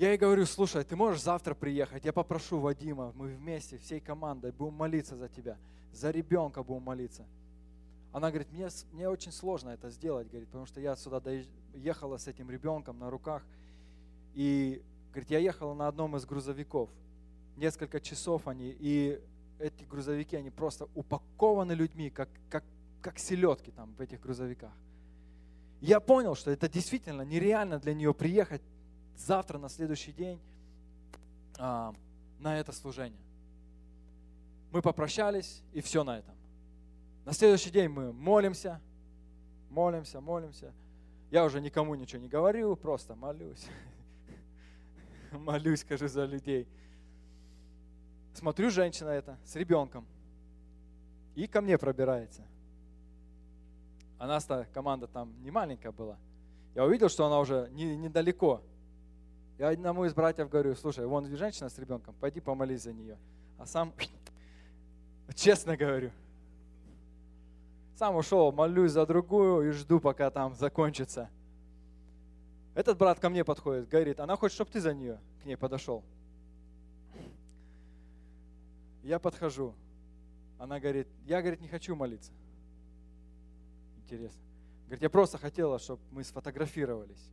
[0.01, 4.51] Я ей говорю, слушай, ты можешь завтра приехать, я попрошу Вадима, мы вместе, всей командой
[4.51, 5.59] будем молиться за тебя,
[5.93, 7.23] за ребенка будем молиться.
[8.11, 11.21] Она говорит, мне, мне очень сложно это сделать, говорит, потому что я сюда
[11.75, 13.43] ехала с этим ребенком на руках,
[14.33, 14.81] и,
[15.11, 16.89] говорит, я ехала на одном из грузовиков,
[17.55, 19.21] несколько часов они, и
[19.59, 22.63] эти грузовики, они просто упакованы людьми, как, как,
[23.03, 24.73] как селедки там в этих грузовиках.
[25.79, 28.63] Я понял, что это действительно нереально для нее приехать
[29.15, 30.39] завтра, на следующий день
[31.57, 31.93] а,
[32.39, 33.21] на это служение.
[34.71, 36.35] Мы попрощались, и все на этом.
[37.25, 38.81] На следующий день мы молимся,
[39.69, 40.73] молимся, молимся.
[41.29, 43.65] Я уже никому ничего не говорю, просто молюсь.
[45.31, 46.67] Молюсь, скажу, за людей.
[48.33, 50.05] Смотрю, женщина это с ребенком.
[51.35, 52.45] И ко мне пробирается.
[54.17, 56.17] А нас-то команда там не маленькая была.
[56.75, 58.61] Я увидел, что она уже не, недалеко.
[59.61, 63.15] Я одному из братьев говорю, слушай, вон женщина с ребенком, пойди помолись за нее.
[63.59, 63.93] А сам,
[65.35, 66.09] честно говорю,
[67.93, 71.29] сам ушел, молюсь за другую и жду, пока там закончится.
[72.73, 76.03] Этот брат ко мне подходит, говорит, она хочет, чтобы ты за нее к ней подошел.
[79.03, 79.75] Я подхожу.
[80.57, 82.31] Она говорит, я, говорит, не хочу молиться.
[83.97, 84.41] Интересно.
[84.85, 87.31] Говорит, я просто хотела, чтобы мы сфотографировались.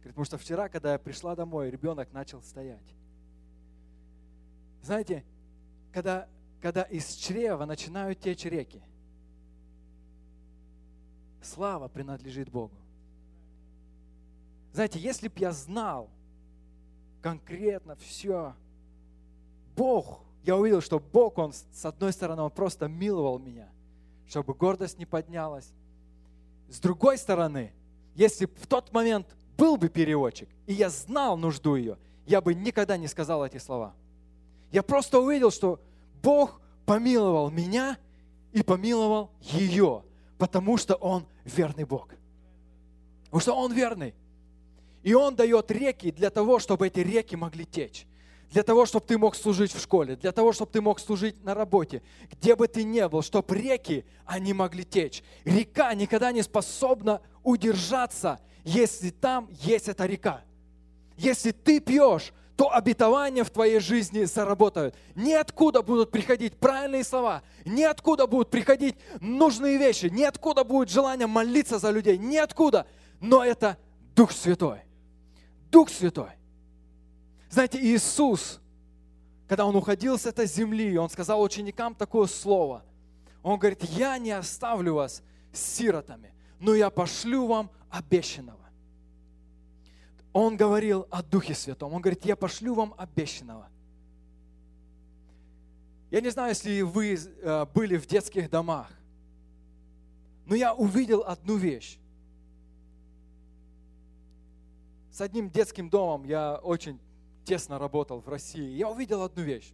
[0.00, 2.94] Говорит, потому что вчера, когда я пришла домой, ребенок начал стоять.
[4.82, 5.24] Знаете,
[5.92, 6.26] когда,
[6.60, 8.82] когда из чрева начинают течь реки,
[11.42, 12.74] слава принадлежит Богу.
[14.72, 16.08] Знаете, если б я знал
[17.20, 18.54] конкретно все,
[19.76, 23.68] Бог, я увидел, что Бог, Он с одной стороны, Он просто миловал меня,
[24.26, 25.72] чтобы гордость не поднялась.
[26.68, 27.72] С другой стороны,
[28.14, 29.26] если в тот момент
[29.60, 33.94] был бы переводчик, и я знал нужду ее, я бы никогда не сказал эти слова.
[34.72, 35.78] Я просто увидел, что
[36.22, 37.98] Бог помиловал меня
[38.52, 40.02] и помиловал ее,
[40.38, 42.08] потому что Он верный Бог.
[43.24, 44.14] Потому что Он верный.
[45.02, 48.06] И Он дает реки для того, чтобы эти реки могли течь.
[48.50, 51.54] Для того, чтобы ты мог служить в школе, для того, чтобы ты мог служить на
[51.54, 55.22] работе, где бы ты ни был, чтобы реки, они могли течь.
[55.44, 60.42] Река никогда не способна удержаться, если там есть эта река.
[61.16, 64.96] Если ты пьешь, то обетования в твоей жизни заработают.
[65.14, 71.90] Ниоткуда будут приходить правильные слова, ниоткуда будут приходить нужные вещи, ниоткуда будет желание молиться за
[71.90, 72.86] людей, ниоткуда.
[73.20, 73.78] Но это
[74.16, 74.80] Дух Святой.
[75.70, 76.39] Дух Святой.
[77.50, 78.60] Знаете, Иисус,
[79.48, 82.84] когда Он уходил с этой земли, Он сказал ученикам такое слово.
[83.42, 85.22] Он говорит, я не оставлю вас
[85.52, 88.60] сиротами, но я пошлю вам обещанного.
[90.32, 91.92] Он говорил о Духе Святом.
[91.92, 93.68] Он говорит, я пошлю вам обещанного.
[96.12, 98.88] Я не знаю, если вы э, были в детских домах,
[100.46, 101.98] но я увидел одну вещь.
[105.10, 107.00] С одним детским домом я очень
[107.50, 108.76] тесно работал в России.
[108.76, 109.72] Я увидел одну вещь.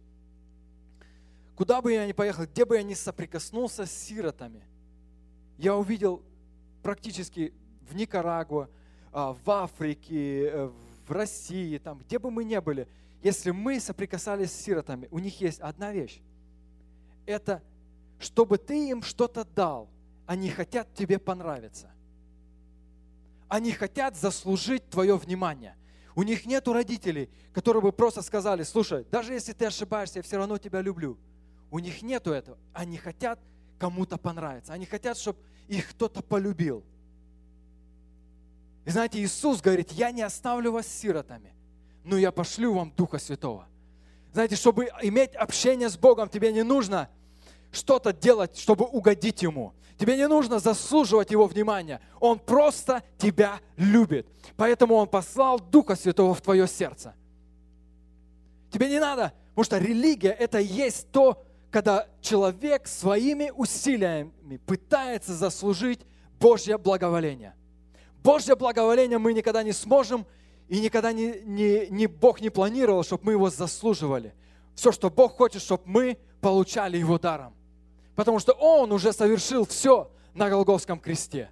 [1.55, 4.63] Куда бы я ни поехал, где бы я ни соприкоснулся с сиротами,
[5.59, 6.23] я увидел
[6.81, 7.53] практически
[7.87, 8.67] в Никарагуа,
[9.11, 10.71] а, в Африке, э,
[11.07, 12.87] в России, там, где бы мы ни были,
[13.21, 16.19] если мы соприкасались с сиротами, у них есть одна вещь.
[17.27, 17.61] Это,
[18.17, 19.87] чтобы ты им что-то дал,
[20.25, 21.91] они хотят тебе понравиться.
[23.47, 25.76] Они хотят заслужить твое внимание.
[26.17, 30.37] У них нет родителей, которые бы просто сказали, слушай, даже если ты ошибаешься, я все
[30.37, 31.15] равно тебя люблю.
[31.69, 32.57] У них нету этого.
[32.73, 33.39] Они хотят
[33.77, 34.73] кому-то понравиться.
[34.73, 35.37] Они хотят, чтобы
[35.67, 36.83] их кто-то полюбил.
[38.83, 41.53] И знаете, Иисус говорит, я не оставлю вас сиротами,
[42.03, 43.67] но я пошлю вам Духа Святого.
[44.33, 47.09] Знаете, чтобы иметь общение с Богом, тебе не нужно
[47.71, 49.73] что-то делать, чтобы угодить Ему.
[49.97, 52.01] Тебе не нужно заслуживать Его внимания.
[52.19, 54.27] Он просто тебя любит.
[54.55, 57.15] Поэтому Он послал Духа Святого в твое сердце.
[58.69, 66.01] Тебе не надо, потому что религия– это есть то, когда человек своими усилиями пытается заслужить
[66.39, 67.55] Божье благоволение–
[68.27, 70.25] Божье благоволение мы никогда не сможем,
[70.67, 74.33] и никогда не, не, не Бог не планировал, чтобы мы его заслуживали.
[74.75, 77.55] Все, что Бог хочет, чтобы мы получали его даром.
[78.17, 81.49] Потому что Он уже совершил все на Голгофском кресте.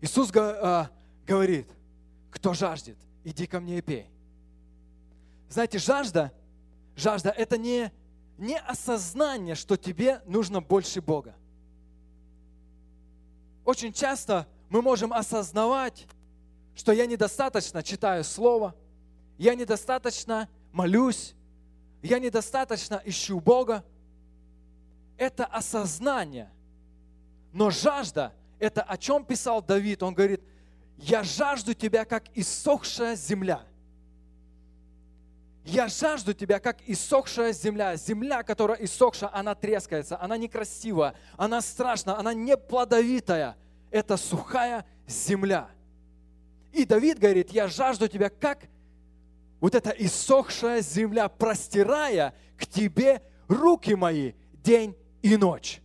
[0.00, 0.88] Иисус а,
[1.26, 1.68] говорит,
[2.30, 4.06] кто жаждет, иди ко мне и пей.
[5.48, 6.30] Знаете, жажда,
[6.94, 7.90] жажда это не,
[8.36, 11.34] не осознание, что тебе нужно больше Бога
[13.68, 16.06] очень часто мы можем осознавать,
[16.74, 18.74] что я недостаточно читаю Слово,
[19.36, 21.34] я недостаточно молюсь,
[22.02, 23.84] я недостаточно ищу Бога.
[25.16, 26.50] Это осознание.
[27.52, 30.02] Но жажда, это о чем писал Давид.
[30.02, 30.42] Он говорит,
[30.96, 33.62] я жажду тебя, как иссохшая земля.
[35.64, 37.96] Я жажду тебя, как иссохшая земля.
[37.96, 43.56] Земля, которая иссохшая, она трескается, она некрасивая, она страшная, она не плодовитая.
[43.90, 45.68] Это сухая земля.
[46.72, 48.64] И Давид говорит, я жажду тебя, как
[49.60, 55.80] вот эта иссохшая земля, простирая к тебе руки мои день и ночь.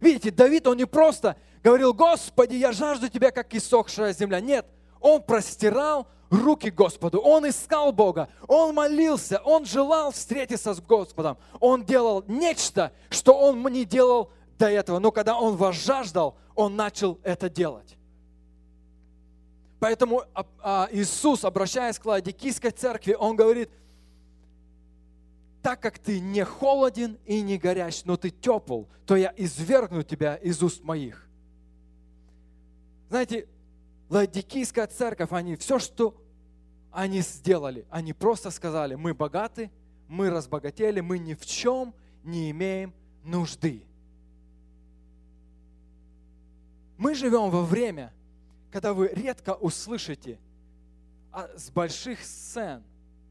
[0.00, 4.40] Видите, Давид, он не просто говорил, Господи, я жажду тебя, как иссохшая земля.
[4.40, 4.66] Нет,
[5.00, 11.84] он простирал руки Господу, он искал Бога, он молился, он желал встретиться с Господом, он
[11.84, 17.50] делал нечто, что он не делал до этого, но когда он возжаждал, он начал это
[17.50, 17.96] делать.
[19.80, 23.70] Поэтому а, а, Иисус, обращаясь к Ладикийской церкви, он говорит,
[25.62, 30.36] так как ты не холоден и не горяч, но ты тепл, то я извергну тебя
[30.36, 31.26] из уст моих.
[33.08, 33.48] Знаете,
[34.10, 36.14] Ладикийская церковь, они все, что
[36.92, 39.70] они сделали, они просто сказали, мы богаты,
[40.08, 42.92] мы разбогатели, мы ни в чем не имеем
[43.24, 43.82] нужды.
[46.98, 48.12] Мы живем во время,
[48.70, 50.38] когда вы редко услышите
[51.56, 52.82] с больших сцен,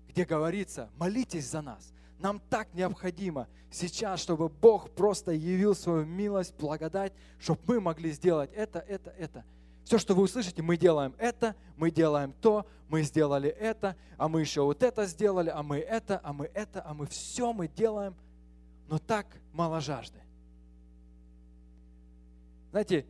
[0.08, 1.94] где говорится, молитесь за нас.
[2.20, 8.52] Нам так необходимо сейчас, чтобы Бог просто явил свою милость, благодать, чтобы мы могли сделать
[8.54, 9.46] это, это, это.
[9.86, 14.42] Все, что вы услышите, мы делаем это, мы делаем то, мы сделали это, а мы
[14.42, 18.16] еще вот это сделали, а мы это, а мы это, а мы все мы делаем,
[18.88, 20.20] но так мало жажды.
[22.72, 23.06] Знаете,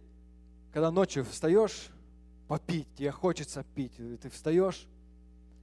[0.72, 1.90] когда ночью встаешь
[2.50, 4.88] попить, тебе хочется пить, ты встаешь,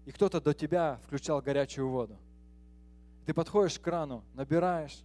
[0.07, 2.17] и кто-то до тебя включал горячую воду.
[3.27, 5.03] Ты подходишь к крану, набираешь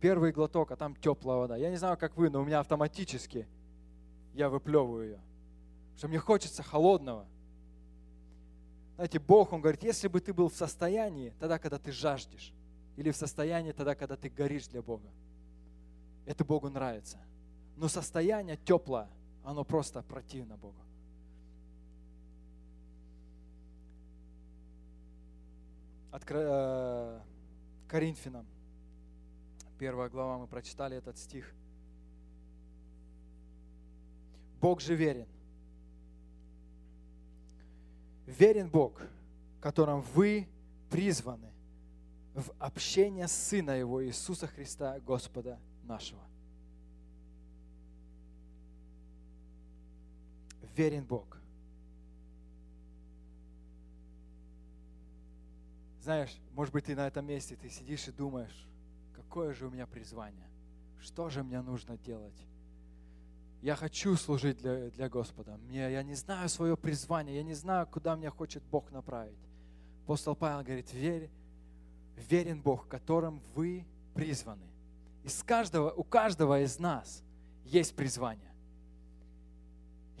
[0.00, 1.56] первый глоток, а там теплая вода.
[1.56, 3.46] Я не знаю, как вы, но у меня автоматически
[4.34, 5.20] я выплевываю ее.
[5.96, 7.26] Что мне хочется холодного.
[8.96, 12.52] Знаете, Бог, Он говорит, если бы ты был в состоянии, тогда, когда ты жаждешь,
[12.96, 15.08] или в состоянии тогда, когда ты горишь для Бога,
[16.26, 17.18] это Богу нравится.
[17.76, 19.08] Но состояние теплое,
[19.44, 20.87] оно просто противно Богу.
[26.10, 27.20] От э,
[27.86, 28.46] Коринфянам.
[29.78, 31.52] Первая глава, мы прочитали этот стих.
[34.60, 35.28] Бог же верен.
[38.26, 39.00] Верен Бог,
[39.60, 40.48] которым вы
[40.90, 41.52] призваны
[42.34, 46.20] в общение Сына Его Иисуса Христа, Господа нашего.
[50.76, 51.37] Верен Бог.
[56.08, 58.66] Знаешь, может быть, ты на этом месте, ты сидишь и думаешь,
[59.12, 60.48] какое же у меня призвание,
[61.02, 62.46] что же мне нужно делать.
[63.60, 65.58] Я хочу служить для, для Господа.
[65.58, 69.36] Мне, я не знаю свое призвание, я не знаю, куда меня хочет Бог направить.
[70.04, 71.30] Апостол Павел говорит, верь,
[72.16, 73.84] верен Бог, которым вы
[74.14, 74.64] призваны.
[75.24, 77.22] Из каждого, у каждого из нас
[77.66, 78.54] есть призвание.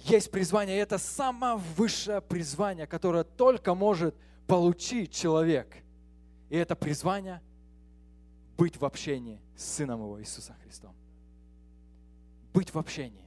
[0.00, 4.14] Есть призвание, и это самое высшее призвание, которое только может
[4.48, 5.76] получить человек.
[6.48, 7.40] И это призвание
[8.56, 10.96] быть в общении с Сыном Его Иисусом Христом.
[12.52, 13.24] Быть в общении.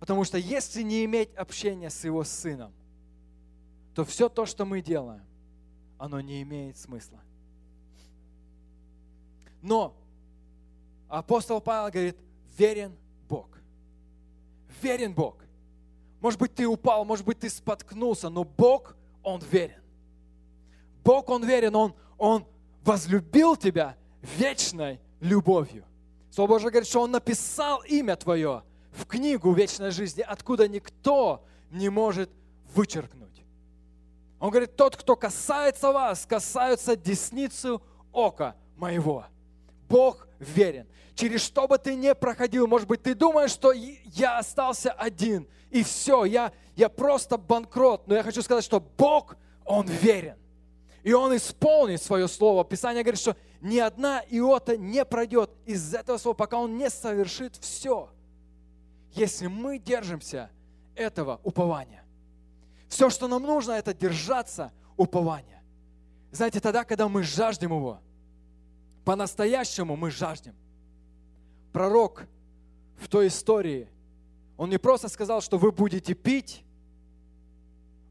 [0.00, 2.72] Потому что если не иметь общения с Его Сыном,
[3.94, 5.24] то все то, что мы делаем,
[5.98, 7.20] оно не имеет смысла.
[9.60, 9.94] Но
[11.08, 12.16] апостол Павел говорит,
[12.56, 12.96] верен
[13.28, 13.46] Бог.
[14.80, 15.36] Верен Бог.
[16.22, 18.94] Может быть, ты упал, может быть, ты споткнулся, но Бог,
[19.24, 19.82] Он верен.
[21.02, 22.46] Бог, Он верен, Он, Он
[22.84, 25.84] возлюбил тебя вечной любовью.
[26.30, 28.62] Слово Божье говорит, что Он написал имя твое
[28.92, 32.30] в книгу вечной жизни, откуда никто не может
[32.72, 33.42] вычеркнуть.
[34.38, 39.24] Он говорит, тот, кто касается вас, касается десницу ока моего.
[39.88, 40.86] Бог верен.
[41.16, 45.82] Через что бы ты ни проходил, может быть, ты думаешь, что я остался один– и
[45.82, 48.06] все, я, я просто банкрот.
[48.06, 50.36] Но я хочу сказать, что Бог, Он верен.
[51.02, 52.62] И Он исполнит свое слово.
[52.62, 57.56] Писание говорит, что ни одна иота не пройдет из этого слова, пока Он не совершит
[57.56, 58.10] все.
[59.12, 60.50] Если мы держимся
[60.94, 62.04] этого упования.
[62.88, 65.62] Все, что нам нужно, это держаться упования.
[66.32, 67.98] Знаете, тогда, когда мы жаждем Его,
[69.06, 70.54] по-настоящему мы жаждем.
[71.72, 72.24] Пророк
[72.98, 73.88] в той истории–
[74.62, 76.64] он не просто сказал, что вы будете пить,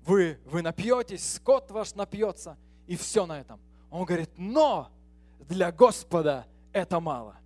[0.05, 3.57] вы, вы напьетесь, скот ваш напьется, и все на этом.
[3.89, 4.91] Он говорит, но
[5.47, 7.37] для Господа это мало.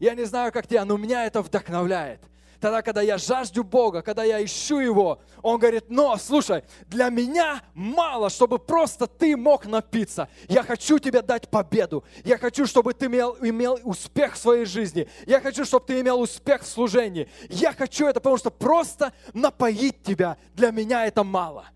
[0.00, 2.22] Я не знаю, как тебя, но меня это вдохновляет
[2.60, 7.62] тогда, когда я жажду Бога, когда я ищу Его, Он говорит, но, слушай, для меня
[7.74, 10.28] мало, чтобы просто ты мог напиться.
[10.48, 12.04] Я хочу тебе дать победу.
[12.24, 15.08] Я хочу, чтобы ты имел, имел успех в своей жизни.
[15.26, 17.28] Я хочу, чтобы ты имел успех в служении.
[17.48, 21.66] Я хочу это, потому что просто напоить тебя, для меня это мало.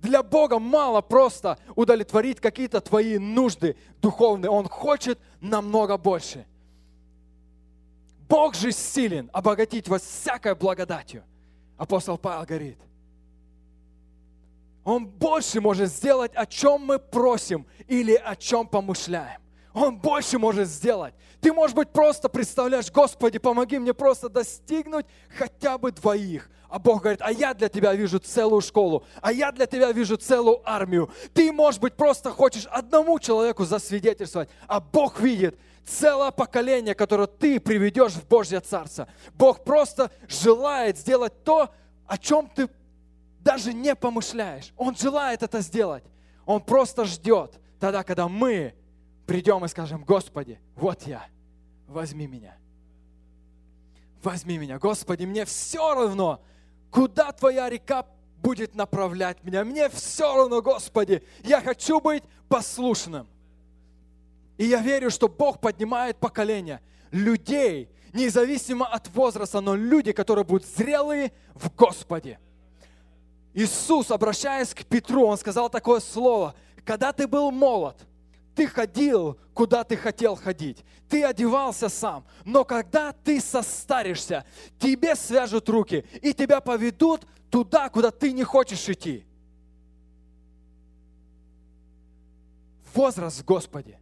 [0.00, 4.50] Для Бога мало просто удовлетворить какие-то твои нужды духовные.
[4.50, 6.44] Он хочет намного больше.
[8.28, 11.24] Бог же силен обогатить вас всякой благодатью.
[11.76, 12.78] Апостол Павел говорит,
[14.84, 19.40] Он больше может сделать, о чем мы просим или о чем помышляем.
[19.74, 21.14] Он больше может сделать.
[21.40, 25.06] Ты, может быть, просто представляешь, Господи, помоги мне просто достигнуть
[25.36, 26.50] хотя бы двоих.
[26.68, 30.16] А Бог говорит, а я для тебя вижу целую школу, а я для тебя вижу
[30.16, 31.10] целую армию.
[31.34, 37.60] Ты, может быть, просто хочешь одному человеку засвидетельствовать, а Бог видит целое поколение, которое ты
[37.60, 39.08] приведешь в Божье Царство.
[39.34, 41.72] Бог просто желает сделать то,
[42.06, 42.68] о чем ты
[43.40, 44.72] даже не помышляешь.
[44.76, 46.04] Он желает это сделать.
[46.46, 48.74] Он просто ждет тогда, когда мы
[49.26, 51.26] придем и скажем, Господи, вот я,
[51.86, 52.56] возьми меня.
[54.22, 56.40] Возьми меня, Господи, мне все равно,
[56.90, 58.06] куда Твоя река
[58.42, 59.64] будет направлять меня.
[59.64, 63.26] Мне все равно, Господи, я хочу быть послушным.
[64.58, 66.80] И я верю, что Бог поднимает поколение
[67.10, 72.38] людей, независимо от возраста, но люди, которые будут зрелые в Господе.
[73.54, 77.96] Иисус, обращаясь к Петру, Он сказал такое слово, когда ты был молод,
[78.54, 80.84] ты ходил, куда ты хотел ходить.
[81.08, 82.24] Ты одевался сам.
[82.44, 84.44] Но когда ты состаришься,
[84.78, 89.26] тебе свяжут руки и тебя поведут туда, куда ты не хочешь идти.
[92.94, 93.98] Возраст в Господе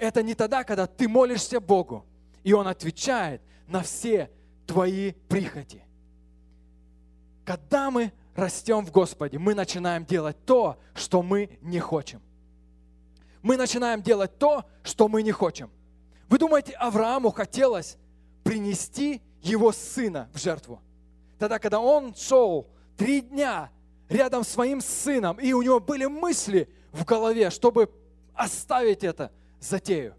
[0.00, 2.06] это не тогда, когда ты молишься Богу,
[2.42, 4.30] и Он отвечает на все
[4.66, 5.84] твои прихоти.
[7.44, 12.22] Когда мы растем в Господе, мы начинаем делать то, что мы не хотим.
[13.42, 15.70] Мы начинаем делать то, что мы не хотим.
[16.28, 17.98] Вы думаете, Аврааму хотелось
[18.42, 20.80] принести его сына в жертву?
[21.38, 23.70] Тогда, когда он шел три дня
[24.08, 27.90] рядом с своим сыном, и у него были мысли в голове, чтобы
[28.34, 30.14] оставить это затею.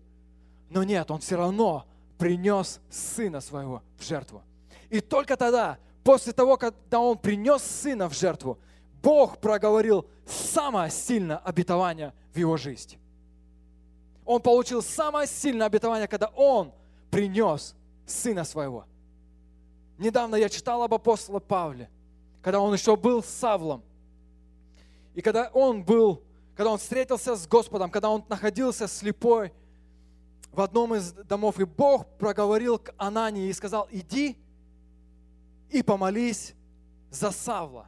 [0.70, 1.86] Но нет, он все равно
[2.18, 4.44] принес сына своего в жертву.
[4.90, 8.58] И только тогда после того, когда он принес сына в жертву,
[9.02, 12.98] Бог проговорил самое сильное обетование в его жизнь.
[14.26, 16.72] Он получил самое сильное обетование, когда он
[17.10, 17.76] принес
[18.06, 18.86] сына своего.
[19.98, 21.90] Недавно я читал об апостоле Павле,
[22.42, 23.84] когда он еще был Савлом.
[25.14, 26.24] И когда он был,
[26.62, 29.52] когда он встретился с Господом, когда он находился слепой
[30.52, 34.38] в одном из домов, и Бог проговорил к Анании и сказал, иди
[35.72, 36.54] и помолись
[37.10, 37.88] за Савла.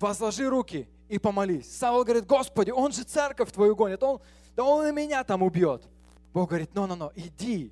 [0.00, 1.70] Возложи руки и помолись.
[1.76, 4.22] Савл говорит, Господи, он же церковь твою гонит, он,
[4.56, 5.86] да он и меня там убьет.
[6.32, 7.70] Бог говорит, но-но-но, иди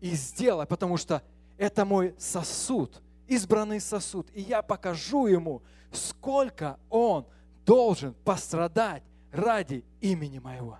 [0.00, 1.22] и сделай, потому что
[1.58, 5.60] это мой сосуд, избранный сосуд, и я покажу ему,
[5.92, 7.26] сколько он
[7.66, 9.02] должен пострадать
[9.32, 10.78] ради имени моего.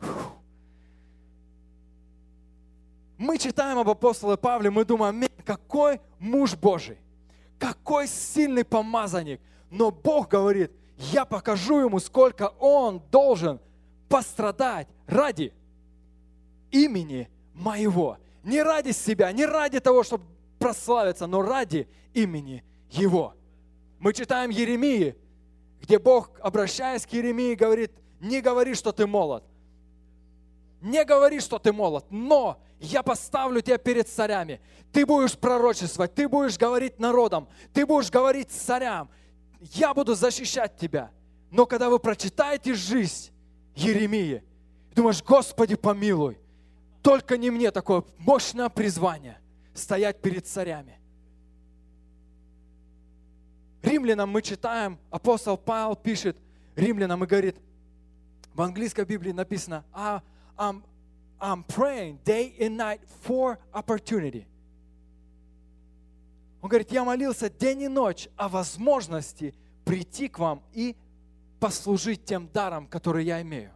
[0.00, 0.36] Фух.
[3.18, 6.98] Мы читаем об апостоле Павле, мы думаем, какой муж Божий,
[7.58, 9.40] какой сильный помазанник.
[9.70, 13.58] Но Бог говорит, я покажу ему, сколько он должен
[14.08, 15.54] пострадать ради
[16.70, 18.18] имени моего.
[18.42, 20.24] Не ради себя, не ради того, чтобы
[20.58, 23.34] прославиться, но ради имени Его.
[23.98, 25.16] Мы читаем Еремии,
[25.80, 29.44] где Бог, обращаясь к Еремии, говорит, не говори, что ты молод.
[30.80, 34.60] Не говори, что ты молод, но я поставлю тебя перед царями.
[34.92, 39.10] Ты будешь пророчествовать, ты будешь говорить народам, ты будешь говорить царям.
[39.60, 41.10] Я буду защищать тебя.
[41.50, 43.30] Но когда вы прочитаете жизнь
[43.74, 44.42] Еремии,
[44.94, 46.38] думаешь, Господи, помилуй,
[47.02, 49.38] только не мне такое мощное призвание
[49.74, 50.98] стоять перед царями.
[53.86, 56.36] Римлянам мы читаем, апостол Павел пишет
[56.74, 57.56] римлянам и говорит,
[58.52, 60.82] в английской Библии написано, I'm,
[61.38, 64.44] I'm praying day and night for opportunity.
[66.60, 70.96] Он говорит, я молился день и ночь о возможности прийти к вам и
[71.60, 73.70] послужить тем даром, который я имею.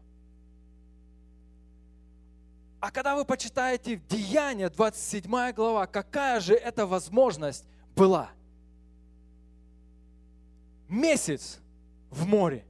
[2.80, 8.30] А когда вы почитаете Деяния, 27 глава, какая же эта возможность была?
[10.90, 11.60] Месяц
[12.10, 12.66] в море,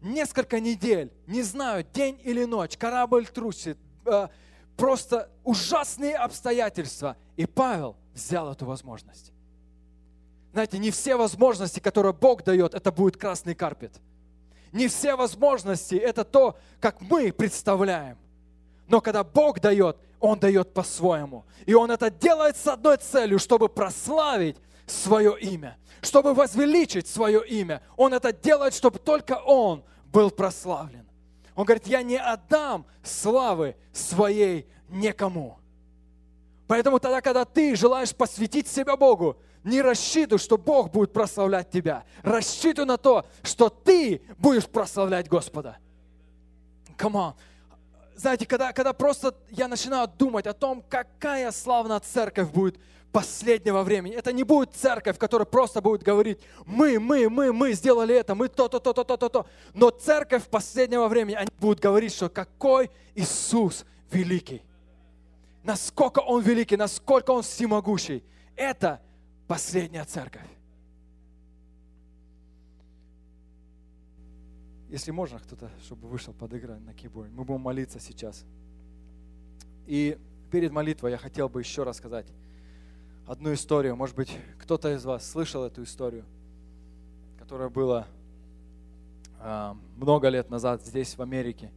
[0.00, 3.76] несколько недель, не знаю, день или ночь, корабль трусит,
[4.06, 4.28] э,
[4.76, 7.16] просто ужасные обстоятельства.
[7.36, 9.32] И Павел взял эту возможность.
[10.52, 13.92] Знаете, не все возможности, которые Бог дает, это будет красный карпет.
[14.70, 18.18] Не все возможности, это то, как мы представляем.
[18.86, 21.44] Но когда Бог дает, Он дает по-своему.
[21.66, 24.56] И Он это делает с одной целью, чтобы прославить
[24.86, 27.82] свое имя, чтобы возвеличить свое имя.
[27.96, 31.06] Он это делает, чтобы только Он был прославлен.
[31.54, 35.58] Он говорит, я не отдам славы своей никому.
[36.66, 42.04] Поэтому тогда, когда ты желаешь посвятить себя Богу, не рассчитывай, что Бог будет прославлять тебя.
[42.22, 45.76] Рассчитывай на то, что ты будешь прославлять Господа.
[46.96, 47.34] Come on.
[48.16, 52.78] знаете, когда, когда просто я начинаю думать о том, какая славная церковь будет
[53.12, 54.14] последнего времени.
[54.14, 58.48] Это не будет церковь, которая просто будет говорить, мы, мы, мы, мы сделали это, мы
[58.48, 59.46] то, то, то, то, то, то, то.
[59.74, 64.62] Но церковь последнего времени, они будут говорить, что какой Иисус великий.
[65.62, 68.24] Насколько Он великий, насколько Он всемогущий.
[68.56, 69.00] Это
[69.46, 70.48] последняя церковь.
[74.88, 77.32] Если можно, кто-то, чтобы вышел подыграть на кейборде.
[77.34, 78.44] Мы будем молиться сейчас.
[79.86, 80.18] И
[80.50, 82.26] перед молитвой я хотел бы еще рассказать
[83.26, 83.96] одну историю.
[83.96, 86.24] Может быть, кто-то из вас слышал эту историю,
[87.38, 88.06] которая была
[89.40, 91.70] э, много лет назад здесь, в Америке,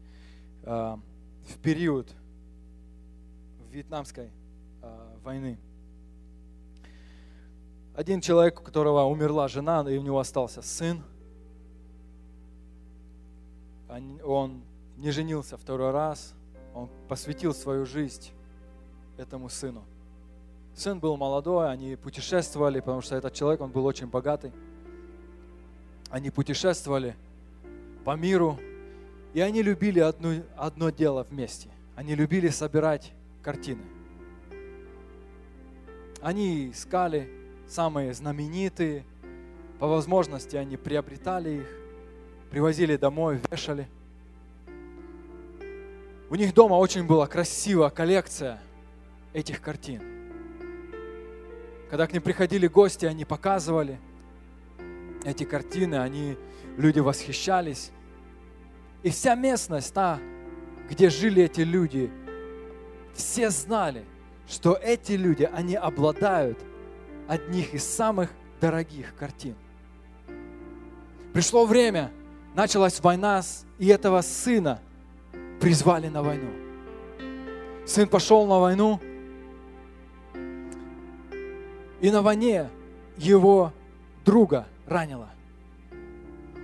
[0.63, 0.97] э,
[1.47, 2.11] в период
[3.71, 4.31] Вьетнамской
[4.81, 5.57] э, войны.
[7.95, 11.03] Один человек, у которого умерла жена, и у него остался сын–
[14.23, 14.63] он
[14.97, 16.33] не женился второй раз,
[16.73, 18.31] он посвятил свою жизнь
[19.17, 19.83] этому сыну.
[20.75, 24.51] Сын был молодой, они путешествовали, потому что этот человек, он был очень богатый.
[26.09, 27.15] Они путешествовали
[28.03, 28.59] по миру,
[29.33, 31.69] и они любили одно, одно дело вместе.
[31.95, 33.83] Они любили собирать картины.
[36.21, 37.29] Они искали
[37.69, 39.05] самые знаменитые,
[39.79, 41.67] по возможности они приобретали их,
[42.49, 43.87] привозили домой, вешали.
[46.29, 48.59] У них дома очень была красивая коллекция
[49.31, 50.14] этих картин.
[51.95, 54.01] Когда к ним приходили гости, они показывали
[55.23, 56.35] эти картины, они,
[56.75, 57.91] люди восхищались.
[59.01, 60.19] И вся местность, та,
[60.89, 62.11] где жили эти люди,
[63.13, 64.03] все знали,
[64.45, 66.59] что эти люди, они обладают
[67.29, 68.29] одних из самых
[68.59, 69.55] дорогих картин.
[71.31, 72.11] Пришло время,
[72.55, 73.41] началась война,
[73.79, 74.81] и этого сына
[75.61, 76.51] призвали на войну.
[77.85, 78.99] Сын пошел на войну,
[82.01, 82.69] и на войне
[83.17, 83.71] его
[84.25, 85.29] друга ранило.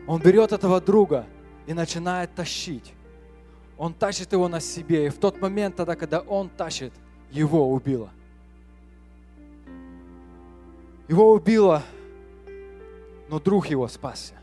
[0.07, 1.25] Он берет этого друга
[1.67, 2.93] и начинает тащить.
[3.77, 6.93] Он тащит его на себе, и в тот момент, тогда, когда он тащит,
[7.31, 8.09] его убило.
[11.07, 11.83] Его убило,
[13.29, 14.35] но друг его спасся.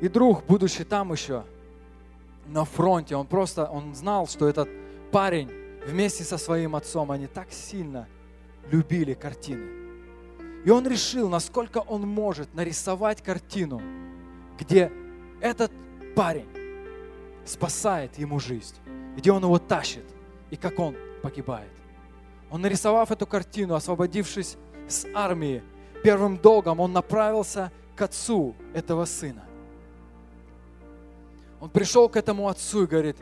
[0.00, 1.44] И друг, будучи там еще,
[2.46, 4.68] на фронте, он просто, он знал, что этот
[5.10, 5.50] парень
[5.86, 8.06] вместе со своим отцом, они так сильно
[8.70, 9.84] любили картины.
[10.64, 13.82] И он решил, насколько он может нарисовать картину,
[14.58, 14.90] где
[15.40, 15.70] этот
[16.16, 16.48] парень
[17.44, 18.76] спасает ему жизнь,
[19.16, 20.04] где он его тащит,
[20.50, 21.70] и как он погибает.
[22.50, 24.56] Он нарисовав эту картину, освободившись
[24.88, 25.62] с армии,
[26.02, 29.44] первым долгом он направился к отцу этого сына.
[31.60, 33.16] Он пришел к этому отцу и говорит,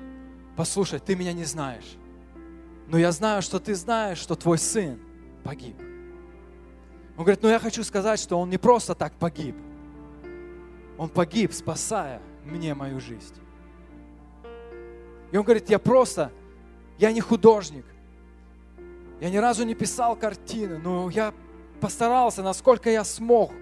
[0.57, 1.97] послушай, ты меня не знаешь,
[2.89, 5.01] но я знаю, что ты знаешь, что твой сын
[5.43, 5.77] погиб.
[7.17, 9.57] Он говорит, ну я хочу сказать, что он не просто так погиб.
[10.99, 13.35] Он погиб, спасая мне мою жизнь.
[15.31, 16.33] И он говорит, я просто,
[16.99, 17.85] я не художник.
[19.21, 21.33] Я ни разу не писал картины, но я
[21.81, 23.53] постарался, насколько я смог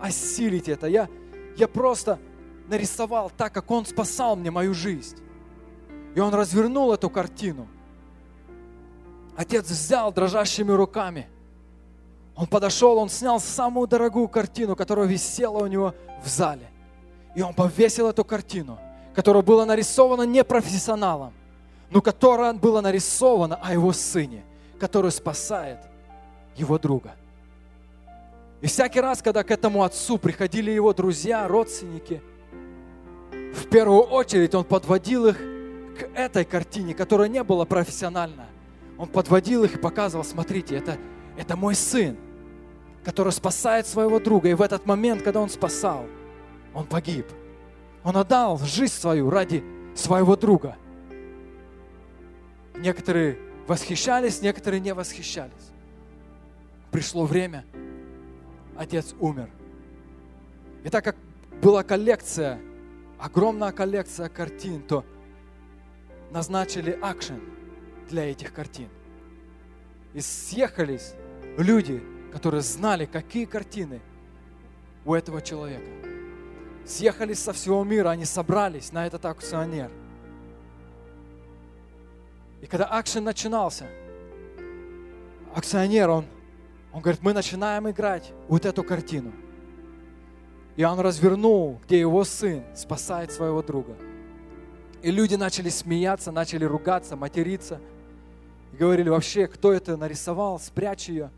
[0.00, 0.86] осилить это.
[0.86, 1.08] Я,
[1.56, 2.18] я просто
[2.68, 5.16] нарисовал так, как Он спасал мне мою жизнь.
[6.14, 7.68] И он развернул эту картину.
[9.36, 11.28] Отец взял дрожащими руками.
[12.34, 16.68] Он подошел, он снял самую дорогую картину, которая висела у него в зале.
[17.34, 18.78] И он повесил эту картину,
[19.14, 21.32] которая была нарисована не профессионалом,
[21.90, 24.44] но которая была нарисована о его сыне,
[24.80, 25.80] который спасает
[26.56, 27.14] его друга.
[28.60, 32.22] И всякий раз, когда к этому отцу приходили его друзья, родственники–
[33.56, 38.46] в первую очередь он подводил их к этой картине, которая не была профессиональна.
[38.98, 40.98] Он подводил их и показывал, смотрите, это,
[41.36, 42.16] это мой сын,
[43.04, 44.48] который спасает своего друга.
[44.48, 46.06] И в этот момент, когда он спасал,
[46.74, 47.26] он погиб.
[48.04, 50.76] Он отдал жизнь свою ради своего друга.
[52.76, 55.72] Некоторые восхищались, некоторые не восхищались.
[56.90, 57.64] Пришло время,
[58.76, 59.50] отец умер.
[60.84, 61.16] И так как
[61.62, 62.60] была коллекция
[63.18, 65.04] огромная коллекция картин, то
[66.30, 67.40] назначили акшен
[68.08, 68.88] для этих картин.
[70.14, 71.14] И съехались
[71.58, 72.02] люди,
[72.32, 74.00] которые знали, какие картины
[75.04, 75.86] у этого человека.
[76.84, 79.90] Съехались со всего мира, они собрались на этот аукционер.
[82.62, 83.86] И когда акшен начинался,
[85.54, 86.26] акционер, он,
[86.92, 89.32] он говорит, мы начинаем играть вот эту картину–
[90.76, 93.96] и он развернул, где его сын спасает своего друга.
[95.02, 97.80] И люди начали смеяться, начали ругаться, материться.
[98.76, 101.30] И говорили, вообще, кто это нарисовал, спрячь ее.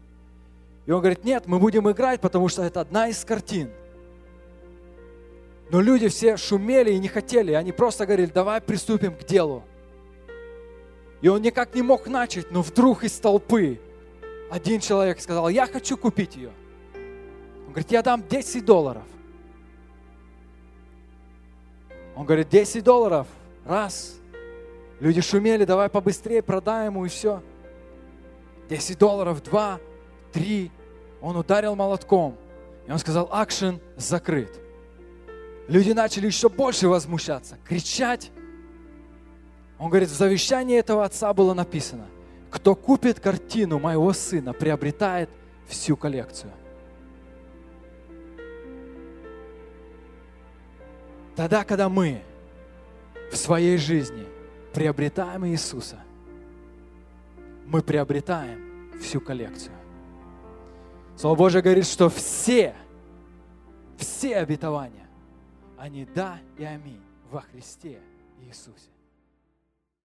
[0.87, 3.71] И он говорит, нет, мы будем играть, потому что это одна из картин.
[5.71, 7.53] Но люди все шумели и не хотели.
[7.53, 9.63] Они просто говорили, давай приступим к делу.
[11.21, 13.79] И он никак не мог начать, но вдруг из толпы
[14.51, 16.51] один человек сказал, я хочу купить ее.
[17.67, 19.05] Он говорит, я дам 10 долларов.
[22.17, 23.29] Он говорит, 10 долларов.
[23.65, 24.19] Раз.
[25.01, 27.43] Люди шумели, давай побыстрее продай ему и все.
[28.69, 29.81] 10 долларов, два,
[30.33, 30.71] три.
[31.21, 32.37] Он ударил молотком.
[32.87, 34.61] И он сказал, акшен закрыт.
[35.69, 38.31] Люди начали еще больше возмущаться, кричать.
[39.79, 42.07] Он говорит, в завещании этого отца было написано,
[42.51, 45.29] кто купит картину моего сына, приобретает
[45.67, 46.51] всю коллекцию.
[51.37, 52.23] Тогда, когда мы
[53.31, 54.25] в своей жизни
[54.79, 55.99] приобретаем Иисуса,
[57.67, 59.75] мы приобретаем всю коллекцию.
[61.17, 62.77] Слово Божье говорит, что все,
[63.97, 65.09] все обетования,
[65.79, 67.99] они да и аминь во Христе
[68.47, 68.91] Иисусе.